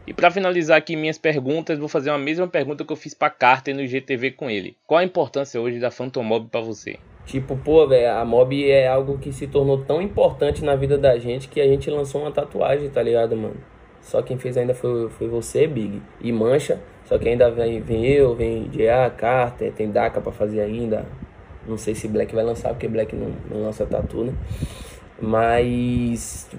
E 0.05 0.13
para 0.13 0.29
finalizar 0.29 0.77
aqui 0.77 0.95
minhas 0.95 1.17
perguntas, 1.17 1.79
vou 1.79 1.87
fazer 1.87 2.09
a 2.09 2.17
mesma 2.17 2.47
pergunta 2.47 2.83
que 2.83 2.91
eu 2.91 2.97
fiz 2.97 3.13
para 3.13 3.29
Carter 3.29 3.73
no 3.73 3.81
IGTV 3.81 4.31
com 4.31 4.49
ele. 4.49 4.75
Qual 4.85 4.99
a 4.99 5.03
importância 5.03 5.61
hoje 5.61 5.79
da 5.79 5.89
Phantom 5.89 6.23
Mob 6.23 6.49
para 6.49 6.59
você? 6.59 6.97
Tipo, 7.25 7.55
pô, 7.55 7.87
velho, 7.87 8.11
a 8.11 8.25
mob 8.25 8.69
é 8.69 8.85
algo 8.85 9.17
que 9.17 9.31
se 9.31 9.47
tornou 9.47 9.77
tão 9.77 10.01
importante 10.01 10.63
na 10.63 10.75
vida 10.75 10.97
da 10.97 11.17
gente 11.17 11.47
que 11.47 11.61
a 11.61 11.67
gente 11.67 11.89
lançou 11.89 12.21
uma 12.21 12.31
tatuagem, 12.31 12.89
tá 12.89 13.01
ligado, 13.01 13.35
mano? 13.35 13.55
Só 14.01 14.21
quem 14.21 14.37
fez 14.37 14.57
ainda 14.57 14.73
foi, 14.73 15.09
foi 15.09 15.29
você, 15.29 15.65
Big. 15.65 16.01
E 16.19 16.31
Mancha. 16.33 16.81
Só 17.05 17.17
que 17.17 17.29
ainda 17.29 17.49
vem, 17.49 17.79
vem 17.79 18.05
eu, 18.05 18.35
vem 18.35 18.69
GA, 18.69 19.09
Carter, 19.09 19.71
tem 19.71 19.89
Daka 19.89 20.19
pra 20.19 20.33
fazer 20.33 20.59
ainda. 20.59 21.05
Não 21.65 21.77
sei 21.77 21.95
se 21.95 22.09
Black 22.09 22.35
vai 22.35 22.43
lançar, 22.43 22.69
porque 22.69 22.89
Black 22.89 23.15
não, 23.15 23.31
não 23.49 23.63
lança 23.63 23.85
tatu, 23.85 24.25
né? 24.25 24.33
Mas 25.21 26.49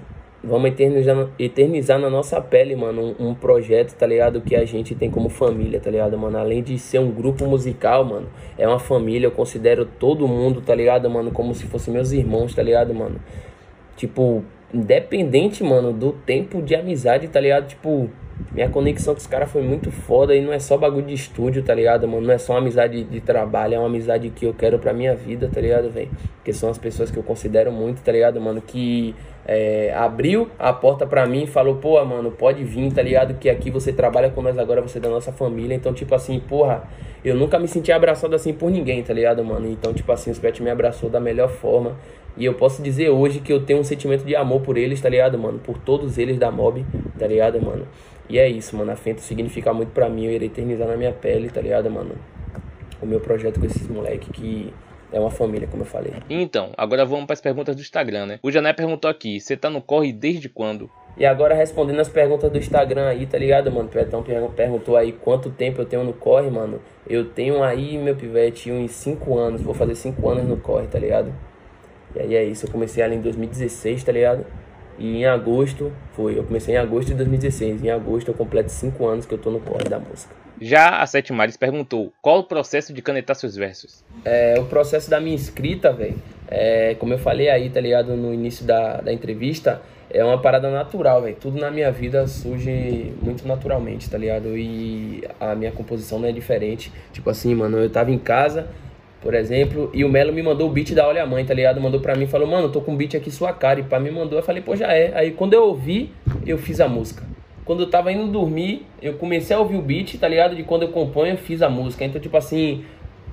Vamos 0.47 0.69
eternizar, 0.69 1.27
eternizar 1.39 1.97
na 1.97 2.07
nossa 2.07 2.39
pele, 2.39 2.75
mano, 2.75 3.15
um, 3.19 3.29
um, 3.29 3.33
projeto, 3.33 3.95
tá 3.95 4.05
ligado? 4.05 4.41
Que 4.41 4.55
a 4.55 4.63
gente 4.63 4.93
tem 4.93 5.09
como 5.09 5.27
família, 5.27 5.79
tá 5.79 5.89
ligado, 5.89 6.15
mano? 6.19 6.37
Além 6.37 6.61
de 6.61 6.77
ser 6.77 6.99
um 6.99 7.09
grupo 7.09 7.47
musical, 7.47 8.05
mano, 8.05 8.27
é 8.55 8.67
uma 8.67 8.77
família. 8.77 9.25
Eu 9.25 9.31
considero 9.31 9.85
todo 9.85 10.27
mundo, 10.27 10.61
tá 10.61 10.75
ligado, 10.75 11.09
mano? 11.09 11.31
Como 11.31 11.55
se 11.55 11.65
fossem 11.65 11.91
meus 11.91 12.11
irmãos, 12.11 12.53
tá 12.53 12.61
ligado, 12.61 12.93
mano? 12.93 13.19
Tipo, 13.97 14.43
independente, 14.71 15.63
mano, 15.63 15.91
do 15.91 16.11
tempo 16.11 16.61
de 16.61 16.75
amizade, 16.75 17.27
tá 17.27 17.39
ligado? 17.39 17.67
Tipo, 17.67 18.07
minha 18.51 18.69
conexão 18.69 19.13
com 19.13 19.19
os 19.19 19.27
caras 19.27 19.51
foi 19.51 19.61
muito 19.61 19.91
foda 19.91 20.35
e 20.35 20.41
não 20.41 20.53
é 20.53 20.59
só 20.59 20.77
bagulho 20.77 21.05
de 21.05 21.13
estúdio, 21.13 21.61
tá 21.61 21.73
ligado, 21.73 22.07
mano? 22.07 22.25
Não 22.25 22.33
é 22.33 22.37
só 22.37 22.53
uma 22.53 22.59
amizade 22.59 23.03
de 23.03 23.19
trabalho, 23.19 23.75
é 23.75 23.79
uma 23.79 23.87
amizade 23.87 24.29
que 24.29 24.45
eu 24.45 24.53
quero 24.53 24.79
pra 24.79 24.93
minha 24.93 25.15
vida, 25.15 25.49
tá 25.53 25.59
ligado, 25.59 25.89
velho? 25.89 26.09
Porque 26.35 26.53
são 26.53 26.69
as 26.69 26.77
pessoas 26.77 27.11
que 27.11 27.17
eu 27.17 27.23
considero 27.23 27.71
muito, 27.71 28.01
tá 28.01 28.11
ligado, 28.11 28.39
mano? 28.39 28.61
Que 28.61 29.13
é, 29.45 29.93
abriu 29.93 30.49
a 30.57 30.71
porta 30.71 31.05
pra 31.05 31.25
mim 31.25 31.43
e 31.43 31.47
falou, 31.47 31.75
pô, 31.75 32.03
mano, 32.05 32.31
pode 32.31 32.63
vir, 32.63 32.91
tá 32.93 33.01
ligado? 33.01 33.35
Que 33.35 33.49
aqui 33.49 33.69
você 33.69 33.91
trabalha 33.91 34.29
com 34.29 34.41
nós 34.41 34.57
agora, 34.57 34.81
você 34.81 34.97
é 34.97 35.01
da 35.01 35.09
nossa 35.09 35.31
família. 35.31 35.75
Então, 35.75 35.93
tipo 35.93 36.15
assim, 36.15 36.39
porra, 36.39 36.83
eu 37.23 37.35
nunca 37.35 37.59
me 37.59 37.67
senti 37.67 37.91
abraçado 37.91 38.35
assim 38.35 38.53
por 38.53 38.69
ninguém, 38.69 39.03
tá 39.03 39.13
ligado, 39.13 39.43
mano? 39.43 39.69
Então, 39.69 39.93
tipo 39.93 40.11
assim, 40.11 40.31
os 40.31 40.39
Pet 40.39 40.61
me 40.61 40.69
abraçou 40.69 41.09
da 41.09 41.19
melhor 41.19 41.49
forma. 41.49 41.95
E 42.37 42.43
eu 42.43 42.53
posso 42.53 42.81
dizer 42.81 43.09
hoje 43.09 43.39
que 43.39 43.51
eu 43.51 43.65
tenho 43.65 43.79
um 43.79 43.83
sentimento 43.83 44.25
de 44.25 44.35
amor 44.35 44.61
por 44.61 44.77
eles, 44.77 44.99
tá 44.99 45.07
ligado, 45.07 45.37
mano? 45.37 45.57
Por 45.59 45.77
todos 45.77 46.17
eles 46.17 46.37
da 46.37 46.51
Mob, 46.51 46.85
tá 47.17 47.25
ligado, 47.25 47.61
mano? 47.61 47.87
E 48.29 48.39
é 48.39 48.47
isso, 48.49 48.75
mano. 48.75 48.91
A 48.91 48.95
Fento 48.95 49.21
significa 49.21 49.73
muito 49.73 49.91
pra 49.91 50.09
mim. 50.09 50.25
Eu 50.25 50.31
irei 50.31 50.47
eternizar 50.47 50.87
na 50.87 50.97
minha 50.97 51.13
pele, 51.13 51.49
tá 51.49 51.61
ligado, 51.61 51.89
mano? 51.89 52.15
O 53.01 53.05
meu 53.05 53.19
projeto 53.19 53.59
com 53.59 53.65
esses 53.65 53.87
moleques 53.87 54.29
que 54.33 54.73
é 55.11 55.19
uma 55.19 55.31
família, 55.31 55.67
como 55.67 55.83
eu 55.83 55.87
falei. 55.87 56.13
Então, 56.29 56.71
agora 56.77 57.05
vamos 57.05 57.25
para 57.25 57.33
as 57.33 57.41
perguntas 57.41 57.75
do 57.75 57.81
Instagram, 57.81 58.25
né? 58.25 58.39
O 58.41 58.51
Jané 58.51 58.73
perguntou 58.73 59.09
aqui: 59.09 59.39
você 59.39 59.55
tá 59.55 59.69
no 59.69 59.81
corre 59.81 60.11
desde 60.11 60.49
quando? 60.49 60.89
E 61.17 61.25
agora 61.25 61.55
respondendo 61.55 62.01
as 62.01 62.09
perguntas 62.09 62.51
do 62.51 62.57
Instagram 62.57 63.07
aí, 63.07 63.25
tá 63.25 63.37
ligado, 63.37 63.71
mano? 63.71 63.87
O 63.87 63.91
Petão 63.91 64.21
perguntou 64.53 64.97
aí 64.97 65.13
quanto 65.13 65.49
tempo 65.49 65.81
eu 65.81 65.85
tenho 65.85 66.03
no 66.03 66.11
corre, 66.11 66.49
mano. 66.49 66.81
Eu 67.07 67.29
tenho 67.29 67.63
aí, 67.63 67.97
meu 67.97 68.15
pivete, 68.15 68.69
uns 68.69 68.91
5 68.91 69.37
anos. 69.37 69.61
Vou 69.61 69.73
fazer 69.73 69.95
5 69.95 70.27
anos 70.29 70.45
no 70.45 70.57
corre, 70.57 70.87
tá 70.87 70.99
ligado? 70.99 71.33
E 72.13 72.19
aí 72.19 72.35
é 72.35 72.43
isso. 72.43 72.65
Eu 72.65 72.71
comecei 72.71 73.01
ali 73.01 73.15
em 73.15 73.21
2016, 73.21 74.03
tá 74.03 74.11
ligado? 74.11 74.45
E 74.97 75.17
em 75.17 75.25
agosto, 75.25 75.91
foi, 76.13 76.37
eu 76.37 76.43
comecei 76.43 76.75
em 76.75 76.77
agosto 76.77 77.09
de 77.09 77.15
2016. 77.15 77.83
Em 77.83 77.89
agosto 77.89 78.29
eu 78.29 78.33
completo 78.33 78.71
5 78.71 79.05
anos 79.05 79.25
que 79.25 79.33
eu 79.33 79.37
tô 79.37 79.51
no 79.51 79.59
corre 79.59 79.85
da 79.85 79.99
música. 79.99 80.33
Já 80.59 81.01
a 81.01 81.05
Sete 81.05 81.33
Mares 81.33 81.57
perguntou: 81.57 82.13
qual 82.21 82.39
o 82.39 82.43
processo 82.43 82.93
de 82.93 83.01
canetar 83.01 83.35
seus 83.35 83.55
versos? 83.55 84.03
É, 84.23 84.55
o 84.57 84.65
processo 84.65 85.09
da 85.09 85.19
minha 85.19 85.35
escrita, 85.35 85.91
velho, 85.91 86.15
é, 86.47 86.95
como 86.95 87.13
eu 87.13 87.17
falei 87.17 87.49
aí, 87.49 87.69
tá 87.69 87.79
ligado, 87.79 88.15
no 88.15 88.33
início 88.33 88.65
da, 88.65 89.01
da 89.01 89.11
entrevista, 89.11 89.81
é 90.09 90.23
uma 90.23 90.41
parada 90.41 90.69
natural, 90.71 91.21
velho. 91.21 91.35
Tudo 91.35 91.59
na 91.59 91.69
minha 91.69 91.91
vida 91.91 92.25
surge 92.27 93.13
muito 93.21 93.45
naturalmente, 93.47 94.09
tá 94.09 94.17
ligado? 94.17 94.57
E 94.57 95.23
a 95.39 95.55
minha 95.55 95.71
composição 95.71 96.19
não 96.19 96.29
é 96.29 96.31
diferente. 96.31 96.91
Tipo 97.11 97.29
assim, 97.29 97.53
mano, 97.53 97.77
eu 97.77 97.89
tava 97.89 98.11
em 98.11 98.19
casa, 98.19 98.67
por 99.25 99.33
exemplo, 99.33 99.89
e 99.91 100.05
o 100.05 100.07
Melo 100.07 100.31
me 100.31 100.43
mandou 100.43 100.69
o 100.69 100.71
beat 100.71 100.93
da 100.93 101.07
Olha 101.07 101.23
a 101.23 101.25
Mãe, 101.25 101.43
tá 101.43 101.51
ligado? 101.51 101.81
Mandou 101.81 101.99
pra 101.99 102.13
mim, 102.13 102.27
falou, 102.27 102.47
mano, 102.47 102.69
tô 102.69 102.79
com 102.79 102.91
um 102.91 102.95
beat 102.95 103.15
aqui 103.15 103.31
sua 103.31 103.51
cara. 103.51 103.79
E 103.79 103.83
pra 103.83 103.99
mim 103.99 104.11
mandou, 104.11 104.37
eu 104.37 104.43
falei, 104.43 104.61
pô, 104.61 104.75
já 104.75 104.93
é. 104.93 105.17
Aí 105.17 105.31
quando 105.31 105.55
eu 105.55 105.63
ouvi, 105.63 106.11
eu 106.45 106.59
fiz 106.59 106.79
a 106.79 106.87
música. 106.87 107.23
Quando 107.65 107.81
eu 107.81 107.89
tava 107.89 108.11
indo 108.11 108.27
dormir, 108.27 108.85
eu 109.01 109.13
comecei 109.13 109.55
a 109.55 109.59
ouvir 109.59 109.77
o 109.77 109.81
beat, 109.81 110.19
tá 110.19 110.27
ligado? 110.27 110.55
De 110.55 110.61
quando 110.61 110.83
eu 110.83 110.89
componho, 110.89 111.33
eu 111.33 111.37
fiz 111.37 111.63
a 111.63 111.69
música. 111.69 112.05
Então, 112.05 112.21
tipo 112.21 112.37
assim, 112.37 112.85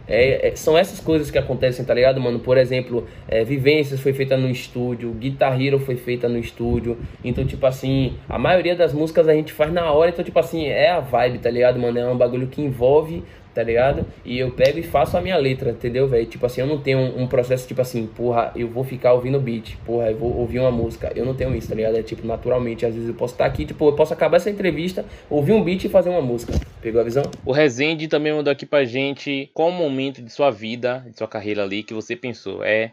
é, 0.08 0.48
é, 0.48 0.56
são 0.56 0.78
essas 0.78 0.98
coisas 0.98 1.30
que 1.30 1.36
acontecem, 1.36 1.84
tá 1.84 1.92
ligado, 1.92 2.18
mano? 2.18 2.38
Por 2.38 2.56
exemplo, 2.56 3.06
é, 3.28 3.44
Vivências 3.44 4.00
foi 4.00 4.14
feita 4.14 4.34
no 4.34 4.48
estúdio, 4.48 5.10
Guitar 5.12 5.60
Hero 5.60 5.78
foi 5.78 5.96
feita 5.96 6.26
no 6.26 6.38
estúdio. 6.38 6.96
Então, 7.22 7.44
tipo 7.44 7.66
assim, 7.66 8.14
a 8.30 8.38
maioria 8.38 8.74
das 8.74 8.94
músicas 8.94 9.28
a 9.28 9.34
gente 9.34 9.52
faz 9.52 9.70
na 9.70 9.92
hora. 9.92 10.10
Então, 10.10 10.24
tipo 10.24 10.38
assim, 10.38 10.64
é 10.64 10.90
a 10.90 11.00
vibe, 11.00 11.38
tá 11.38 11.50
ligado, 11.50 11.78
mano? 11.78 11.98
É 11.98 12.06
um 12.06 12.16
bagulho 12.16 12.46
que 12.46 12.62
envolve 12.62 13.22
tá 13.54 13.62
ligado? 13.62 14.04
E 14.24 14.38
eu 14.38 14.50
pego 14.50 14.78
e 14.78 14.82
faço 14.82 15.16
a 15.16 15.20
minha 15.20 15.36
letra, 15.36 15.70
entendeu, 15.70 16.08
velho? 16.08 16.26
Tipo 16.26 16.46
assim, 16.46 16.60
eu 16.60 16.66
não 16.66 16.78
tenho 16.78 16.98
um, 16.98 17.22
um, 17.22 17.26
processo 17.26 17.66
tipo 17.66 17.80
assim, 17.80 18.06
porra, 18.06 18.52
eu 18.56 18.68
vou 18.68 18.84
ficar 18.84 19.12
ouvindo 19.12 19.40
beat, 19.40 19.76
porra, 19.84 20.10
eu 20.10 20.16
vou 20.16 20.36
ouvir 20.36 20.58
uma 20.58 20.70
música. 20.70 21.12
Eu 21.14 21.24
não 21.24 21.34
tenho 21.34 21.54
isso, 21.54 21.68
tá 21.68 21.74
ligado? 21.74 21.96
É 21.96 22.02
tipo, 22.02 22.26
naturalmente, 22.26 22.86
às 22.86 22.94
vezes 22.94 23.08
eu 23.08 23.14
posso 23.14 23.34
estar 23.34 23.46
aqui, 23.46 23.64
tipo, 23.64 23.86
eu 23.86 23.92
posso 23.94 24.12
acabar 24.12 24.36
essa 24.36 24.50
entrevista, 24.50 25.04
ouvir 25.28 25.52
um 25.52 25.62
beat 25.62 25.84
e 25.84 25.88
fazer 25.88 26.10
uma 26.10 26.22
música. 26.22 26.52
Pegou 26.80 27.00
a 27.00 27.04
visão? 27.04 27.24
O 27.44 27.52
Rezende 27.52 28.08
também 28.08 28.32
mandou 28.32 28.50
aqui 28.50 28.66
pra 28.66 28.84
gente 28.84 29.50
qual 29.54 29.68
o 29.68 29.72
momento 29.72 30.22
de 30.22 30.32
sua 30.32 30.50
vida, 30.50 31.04
de 31.08 31.16
sua 31.16 31.28
carreira 31.28 31.62
ali, 31.62 31.82
que 31.82 31.94
você 31.94 32.16
pensou, 32.16 32.64
é, 32.64 32.92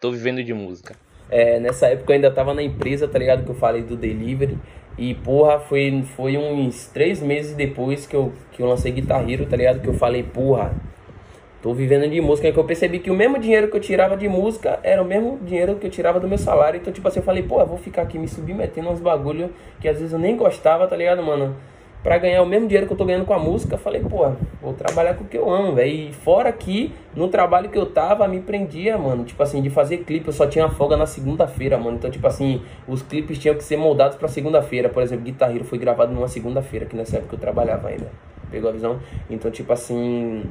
tô 0.00 0.10
vivendo 0.10 0.42
de 0.42 0.52
música. 0.52 0.96
É, 1.30 1.60
nessa 1.60 1.88
época 1.88 2.12
eu 2.12 2.16
ainda 2.16 2.30
tava 2.30 2.54
na 2.54 2.62
empresa, 2.62 3.06
tá 3.06 3.18
ligado? 3.18 3.44
Que 3.44 3.50
eu 3.50 3.54
falei 3.54 3.82
do 3.82 3.96
delivery. 3.96 4.56
E, 4.98 5.14
porra, 5.14 5.60
foi, 5.60 6.02
foi 6.16 6.36
uns 6.36 6.86
três 6.88 7.22
meses 7.22 7.54
depois 7.54 8.04
que 8.04 8.16
eu, 8.16 8.32
que 8.50 8.60
eu 8.60 8.66
lancei 8.66 8.90
Guitar 8.90 9.28
Hero, 9.30 9.46
tá 9.46 9.56
ligado? 9.56 9.80
Que 9.80 9.86
eu 9.86 9.94
falei, 9.94 10.24
porra, 10.24 10.74
tô 11.62 11.72
vivendo 11.72 12.10
de 12.10 12.20
música. 12.20 12.48
É 12.48 12.52
que 12.52 12.58
eu 12.58 12.64
percebi 12.64 12.98
que 12.98 13.08
o 13.08 13.14
mesmo 13.14 13.38
dinheiro 13.38 13.68
que 13.68 13.76
eu 13.76 13.80
tirava 13.80 14.16
de 14.16 14.28
música 14.28 14.80
era 14.82 15.00
o 15.00 15.04
mesmo 15.04 15.38
dinheiro 15.40 15.76
que 15.76 15.86
eu 15.86 15.90
tirava 15.90 16.18
do 16.18 16.26
meu 16.26 16.36
salário. 16.36 16.80
Então, 16.80 16.92
tipo 16.92 17.06
assim, 17.06 17.20
eu 17.20 17.24
falei, 17.24 17.44
porra, 17.44 17.64
vou 17.64 17.78
ficar 17.78 18.02
aqui 18.02 18.18
me 18.18 18.26
submetendo 18.26 18.90
uns 18.90 19.00
bagulho 19.00 19.50
que 19.80 19.88
às 19.88 19.98
vezes 19.98 20.12
eu 20.12 20.18
nem 20.18 20.36
gostava, 20.36 20.88
tá 20.88 20.96
ligado, 20.96 21.22
mano? 21.22 21.54
Para 22.02 22.16
ganhar 22.18 22.42
o 22.42 22.46
mesmo 22.46 22.68
dinheiro 22.68 22.86
que 22.86 22.92
eu 22.92 22.96
tô 22.96 23.04
ganhando 23.04 23.24
com 23.24 23.34
a 23.34 23.38
música, 23.38 23.76
falei, 23.76 24.00
pô, 24.00 24.30
vou 24.62 24.72
trabalhar 24.72 25.14
com 25.14 25.24
o 25.24 25.26
que 25.26 25.36
eu 25.36 25.50
amo, 25.50 25.74
velho. 25.74 25.90
E 25.90 26.12
fora 26.12 26.52
que, 26.52 26.92
no 27.14 27.28
trabalho 27.28 27.68
que 27.68 27.78
eu 27.78 27.86
tava, 27.86 28.26
me 28.28 28.40
prendia, 28.40 28.96
mano. 28.96 29.24
Tipo 29.24 29.42
assim, 29.42 29.60
de 29.60 29.68
fazer 29.68 29.98
clipe, 29.98 30.26
eu 30.28 30.32
só 30.32 30.46
tinha 30.46 30.68
folga 30.68 30.96
na 30.96 31.06
segunda-feira, 31.06 31.76
mano. 31.76 31.96
Então, 31.96 32.10
tipo 32.10 32.26
assim, 32.26 32.62
os 32.86 33.02
clipes 33.02 33.38
tinham 33.38 33.56
que 33.56 33.64
ser 33.64 33.76
moldados 33.76 34.16
pra 34.16 34.28
segunda-feira. 34.28 34.88
Por 34.88 35.02
exemplo, 35.02 35.24
Guitarreiro 35.24 35.64
foi 35.64 35.78
gravado 35.78 36.12
numa 36.12 36.28
segunda-feira, 36.28 36.86
que 36.86 36.96
nessa 36.96 37.16
época 37.16 37.34
eu 37.34 37.40
trabalhava 37.40 37.88
ainda. 37.88 38.06
Pegou 38.50 38.70
a 38.70 38.72
visão? 38.72 38.98
Então, 39.28 39.50
tipo 39.50 39.72
assim, 39.72 40.44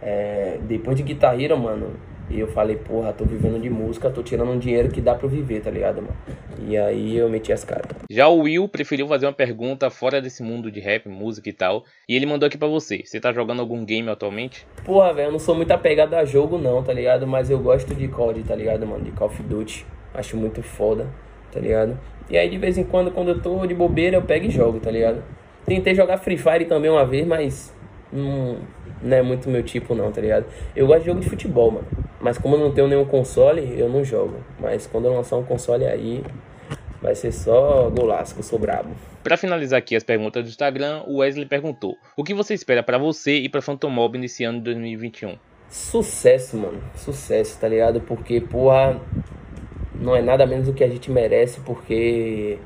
é, 0.00 0.58
depois 0.62 0.96
de 0.96 1.02
Guitarreiro, 1.02 1.58
mano, 1.58 1.88
e 2.30 2.40
eu 2.40 2.48
falei, 2.48 2.76
porra, 2.76 3.12
tô 3.12 3.24
vivendo 3.24 3.60
de 3.60 3.68
música, 3.68 4.10
tô 4.10 4.22
tirando 4.22 4.50
um 4.50 4.58
dinheiro 4.58 4.88
que 4.88 5.00
dá 5.00 5.14
pra 5.14 5.28
viver, 5.28 5.60
tá 5.60 5.70
ligado, 5.70 5.96
mano? 5.96 6.16
E 6.66 6.76
aí 6.76 7.16
eu 7.16 7.28
meti 7.28 7.52
as 7.52 7.64
caras. 7.64 7.86
Já 8.10 8.28
o 8.28 8.40
Will 8.40 8.68
preferiu 8.68 9.06
fazer 9.06 9.26
uma 9.26 9.32
pergunta 9.32 9.90
fora 9.90 10.20
desse 10.20 10.42
mundo 10.42 10.70
de 10.70 10.80
rap, 10.80 11.08
música 11.08 11.48
e 11.48 11.52
tal. 11.52 11.84
E 12.08 12.16
ele 12.16 12.24
mandou 12.26 12.46
aqui 12.46 12.56
pra 12.56 12.68
você. 12.68 13.02
Você 13.04 13.20
tá 13.20 13.32
jogando 13.32 13.60
algum 13.60 13.84
game 13.84 14.08
atualmente? 14.08 14.66
Porra, 14.84 15.12
velho, 15.12 15.28
eu 15.28 15.32
não 15.32 15.38
sou 15.38 15.54
muito 15.54 15.70
apegado 15.72 16.14
a 16.14 16.24
jogo 16.24 16.56
não, 16.56 16.82
tá 16.82 16.92
ligado? 16.92 17.26
Mas 17.26 17.50
eu 17.50 17.58
gosto 17.58 17.94
de 17.94 18.08
COD, 18.08 18.42
tá 18.42 18.54
ligado, 18.54 18.86
mano? 18.86 19.04
De 19.04 19.10
Call 19.12 19.28
of 19.28 19.42
Duty. 19.42 19.86
Acho 20.14 20.36
muito 20.36 20.62
foda, 20.62 21.06
tá 21.52 21.60
ligado? 21.60 21.98
E 22.30 22.38
aí 22.38 22.48
de 22.48 22.56
vez 22.56 22.78
em 22.78 22.84
quando, 22.84 23.10
quando 23.10 23.28
eu 23.28 23.42
tô 23.42 23.66
de 23.66 23.74
bobeira, 23.74 24.16
eu 24.16 24.22
pego 24.22 24.46
e 24.46 24.50
jogo, 24.50 24.80
tá 24.80 24.90
ligado? 24.90 25.22
Tentei 25.66 25.94
jogar 25.94 26.18
Free 26.18 26.38
Fire 26.38 26.64
também 26.64 26.90
uma 26.90 27.04
vez, 27.04 27.26
mas 27.26 27.74
não, 28.12 28.58
não 29.04 29.16
é 29.16 29.22
muito 29.22 29.48
meu 29.48 29.62
tipo 29.62 29.94
não, 29.94 30.10
tá 30.10 30.20
ligado? 30.20 30.46
Eu 30.74 30.86
gosto 30.86 31.00
de 31.00 31.06
jogo 31.06 31.20
de 31.20 31.28
futebol, 31.28 31.70
mano. 31.70 31.86
Mas 32.20 32.38
como 32.38 32.56
eu 32.56 32.60
não 32.60 32.72
tenho 32.72 32.88
nenhum 32.88 33.04
console, 33.04 33.78
eu 33.78 33.88
não 33.88 34.02
jogo. 34.02 34.38
Mas 34.58 34.86
quando 34.86 35.04
eu 35.04 35.14
lançar 35.14 35.36
um 35.36 35.44
console 35.44 35.84
aí, 35.84 36.24
vai 37.02 37.14
ser 37.14 37.30
só 37.32 37.90
golaço, 37.90 38.34
que 38.34 38.40
eu 38.40 38.44
sou 38.44 38.58
brabo. 38.58 38.90
Para 39.22 39.36
finalizar 39.36 39.78
aqui 39.78 39.94
as 39.94 40.02
perguntas 40.02 40.42
do 40.42 40.48
Instagram, 40.48 41.02
o 41.06 41.18
Wesley 41.18 41.46
perguntou: 41.46 41.96
O 42.16 42.24
que 42.24 42.32
você 42.32 42.54
espera 42.54 42.82
para 42.82 42.96
você 42.96 43.36
e 43.36 43.48
para 43.48 43.60
Phantom 43.60 43.90
Mob 43.90 44.18
nesse 44.18 44.42
ano 44.42 44.58
de 44.58 44.64
2021? 44.64 45.36
Sucesso, 45.68 46.56
mano. 46.56 46.80
Sucesso, 46.94 47.58
tá 47.60 47.68
ligado? 47.68 48.00
Porque, 48.00 48.40
porra, 48.40 49.00
não 49.94 50.16
é 50.16 50.22
nada 50.22 50.46
menos 50.46 50.66
do 50.66 50.72
que 50.72 50.82
a 50.82 50.88
gente 50.88 51.10
merece, 51.10 51.60
porque 51.60 52.58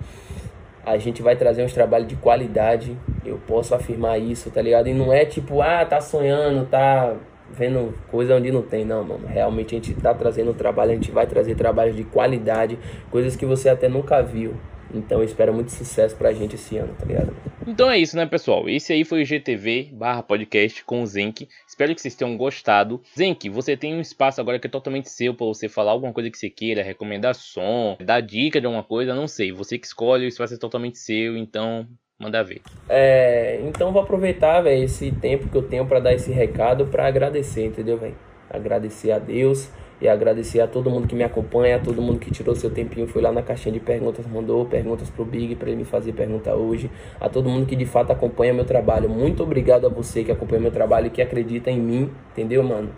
a 0.85 0.97
gente 0.99 1.23
vai 1.23 1.37
trazer 1.37 1.63
uns 1.63 1.73
trabalhos 1.73 2.09
de 2.09 2.17
qualidade. 2.17 2.97
Eu 3.25 3.39
posso 3.47 3.75
afirmar 3.75 4.19
isso, 4.19 4.51
tá 4.51 4.63
ligado? 4.63 4.89
E 4.89 4.95
não 4.95 5.13
é 5.13 5.25
tipo, 5.25 5.61
ah, 5.61 5.85
tá 5.85 6.01
sonhando, 6.01 6.67
tá 6.67 7.15
vendo 7.51 7.95
coisa 8.11 8.37
onde 8.37 8.51
não 8.51 8.63
tem, 8.63 8.85
não, 8.85 9.05
mano. 9.05 9.27
Realmente 9.27 9.75
a 9.75 9.79
gente 9.79 9.95
tá 9.95 10.15
trazendo 10.15 10.53
trabalho, 10.55 10.93
a 10.93 10.95
gente 10.95 11.11
vai 11.11 11.27
trazer 11.27 11.55
trabalhos 11.55 11.97
de 11.97 12.05
qualidade, 12.05 12.79
coisas 13.11 13.37
que 13.37 13.47
você 13.47 13.69
até 13.69 13.89
nunca 13.89 14.23
viu. 14.23 14.55
Então 14.95 15.19
eu 15.19 15.25
espero 15.25 15.53
muito 15.53 15.71
sucesso 15.73 16.17
pra 16.17 16.33
gente 16.33 16.55
esse 16.55 16.77
ano, 16.77 16.95
tá 16.99 17.05
ligado? 17.05 17.33
Então 17.69 17.91
é 17.91 17.99
isso, 17.99 18.17
né, 18.17 18.25
pessoal? 18.25 18.67
Esse 18.67 18.95
aí 18.95 19.05
foi 19.05 19.23
o 19.23 19.27
GTV 19.27 19.91
barra 19.93 20.23
podcast 20.23 20.83
com 20.85 21.03
o 21.03 21.07
Zenk. 21.07 21.47
Espero 21.67 21.95
que 21.95 22.01
vocês 22.01 22.15
tenham 22.15 22.35
gostado. 22.35 23.03
Zenk, 23.15 23.51
você 23.51 23.77
tem 23.77 23.95
um 23.95 24.01
espaço 24.01 24.41
agora 24.41 24.59
que 24.59 24.67
é 24.67 24.71
totalmente 24.71 25.11
seu 25.11 25.35
para 25.35 25.47
você 25.47 25.69
falar 25.69 25.93
alguma 25.93 26.15
coisa 26.15 26.31
que 26.31 26.39
você 26.39 26.49
queira, 26.49 26.83
recomendar 26.83 27.35
som, 27.35 27.99
dar 28.01 28.23
dica 28.23 28.59
de 28.59 28.65
alguma 28.65 28.83
coisa, 28.83 29.15
não 29.15 29.29
sei. 29.29 29.53
Você 29.53 29.79
que 29.79 29.87
escolhe, 29.87 30.25
o 30.25 30.29
espaço 30.29 30.55
é 30.55 30.57
totalmente 30.59 30.97
seu, 30.97 31.37
então 31.37 31.87
Manda 32.19 32.43
ver. 32.43 32.63
É, 32.89 33.61
então 33.63 33.93
vou 33.93 34.03
aproveitar, 34.03 34.61
velho, 34.61 34.83
esse 34.83 35.13
tempo 35.13 35.49
que 35.49 35.57
eu 35.57 35.63
tenho 35.63 35.87
para 35.87 36.01
dar 36.01 36.15
esse 36.15 36.33
recado 36.33 36.87
para 36.87 37.07
agradecer, 37.07 37.67
entendeu, 37.67 37.97
velho? 37.97 38.17
Agradecer 38.51 39.13
a 39.13 39.21
Deus 39.21 39.71
e 40.01 40.09
agradecer 40.09 40.61
a 40.61 40.67
todo 40.67 40.89
mundo 40.89 41.09
que 41.09 41.15
me 41.15 41.25
acompanha, 41.25 41.77
a 41.77 41.79
todo 41.79 42.01
mundo 42.01 42.19
que 42.19 42.31
tirou 42.31 42.55
seu 42.55 42.71
tempinho, 42.71 43.07
foi 43.09 43.21
lá 43.21 43.33
na 43.33 43.43
caixinha 43.43 43.73
de 43.73 43.81
perguntas, 43.81 44.25
mandou 44.27 44.65
perguntas 44.65 45.11
pro 45.11 45.25
Big 45.25 45.57
para 45.57 45.69
ele 45.69 45.79
me 45.79 45.85
fazer 45.85 46.13
pergunta 46.13 46.55
hoje, 46.55 46.91
a 47.21 47.29
todo 47.29 47.49
mundo 47.49 47.67
que 47.67 47.75
de 47.75 47.85
fato 47.85 48.13
acompanha 48.13 48.53
meu 48.53 48.65
trabalho. 48.65 49.09
Muito 49.09 49.43
obrigado 49.43 49.87
a 49.87 49.89
você 49.89 50.23
que 50.23 50.31
acompanha 50.31 50.61
meu 50.63 50.71
trabalho 50.71 51.09
e 51.09 51.11
que 51.11 51.21
acredita 51.21 51.71
em 51.71 51.81
mim, 51.81 52.11
entendeu, 52.31 52.63
mano? 52.63 52.91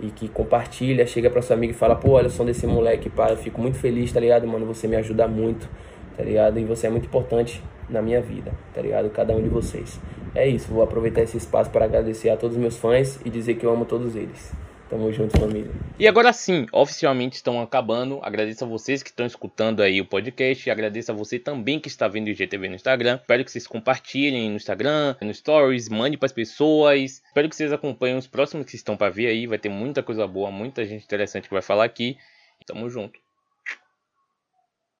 E 0.00 0.10
que 0.10 0.28
compartilha, 0.28 1.06
chega 1.06 1.28
pra 1.28 1.42
sua 1.42 1.56
amiga 1.56 1.72
e 1.72 1.76
fala, 1.76 1.96
pô, 1.96 2.12
olha 2.12 2.30
só 2.30 2.44
desse 2.44 2.66
moleque, 2.66 3.10
pá, 3.10 3.30
eu 3.30 3.36
fico 3.36 3.60
muito 3.60 3.76
feliz, 3.76 4.12
tá 4.12 4.20
ligado, 4.20 4.46
mano? 4.46 4.64
Você 4.66 4.88
me 4.88 4.96
ajuda 4.96 5.28
muito, 5.28 5.68
tá 6.16 6.22
ligado? 6.22 6.58
E 6.58 6.64
você 6.64 6.86
é 6.86 6.90
muito 6.90 7.06
importante 7.06 7.62
na 7.90 8.00
minha 8.00 8.22
vida, 8.22 8.52
tá 8.72 8.80
ligado? 8.80 9.10
Cada 9.10 9.34
um 9.34 9.42
de 9.42 9.48
vocês. 9.48 10.00
É 10.34 10.46
isso, 10.46 10.72
vou 10.72 10.82
aproveitar 10.82 11.22
esse 11.22 11.36
espaço 11.36 11.70
para 11.70 11.84
agradecer 11.84 12.30
a 12.30 12.36
todos 12.36 12.56
os 12.56 12.60
meus 12.60 12.76
fãs 12.78 13.20
e 13.24 13.28
dizer 13.28 13.54
que 13.54 13.66
eu 13.66 13.72
amo 13.72 13.84
todos 13.84 14.14
eles. 14.14 14.52
Tamo 14.88 15.12
junto, 15.12 15.38
família. 15.38 15.70
E 15.98 16.08
agora 16.08 16.32
sim, 16.32 16.66
oficialmente 16.72 17.36
estão 17.36 17.60
acabando. 17.60 18.20
Agradeço 18.22 18.64
a 18.64 18.66
vocês 18.66 19.02
que 19.02 19.10
estão 19.10 19.26
escutando 19.26 19.82
aí 19.82 20.00
o 20.00 20.06
podcast. 20.06 20.70
Agradeço 20.70 21.12
a 21.12 21.14
você 21.14 21.38
também 21.38 21.78
que 21.78 21.88
está 21.88 22.08
vendo 22.08 22.28
o 22.28 22.30
IGTV 22.30 22.68
no 22.70 22.74
Instagram. 22.74 23.16
Espero 23.20 23.44
que 23.44 23.50
vocês 23.50 23.66
compartilhem 23.66 24.48
no 24.48 24.56
Instagram, 24.56 25.14
no 25.20 25.34
Stories, 25.34 25.90
mande 25.90 26.16
para 26.16 26.26
as 26.26 26.32
pessoas. 26.32 27.22
Espero 27.26 27.48
que 27.50 27.56
vocês 27.56 27.70
acompanhem 27.70 28.16
os 28.16 28.26
próximos 28.26 28.64
que 28.64 28.76
estão 28.76 28.96
para 28.96 29.10
vir 29.10 29.26
aí. 29.26 29.46
Vai 29.46 29.58
ter 29.58 29.68
muita 29.68 30.02
coisa 30.02 30.26
boa, 30.26 30.50
muita 30.50 30.84
gente 30.86 31.04
interessante 31.04 31.48
que 31.48 31.54
vai 31.54 31.62
falar 31.62 31.84
aqui. 31.84 32.16
Tamo 32.66 32.88
junto. 32.88 33.27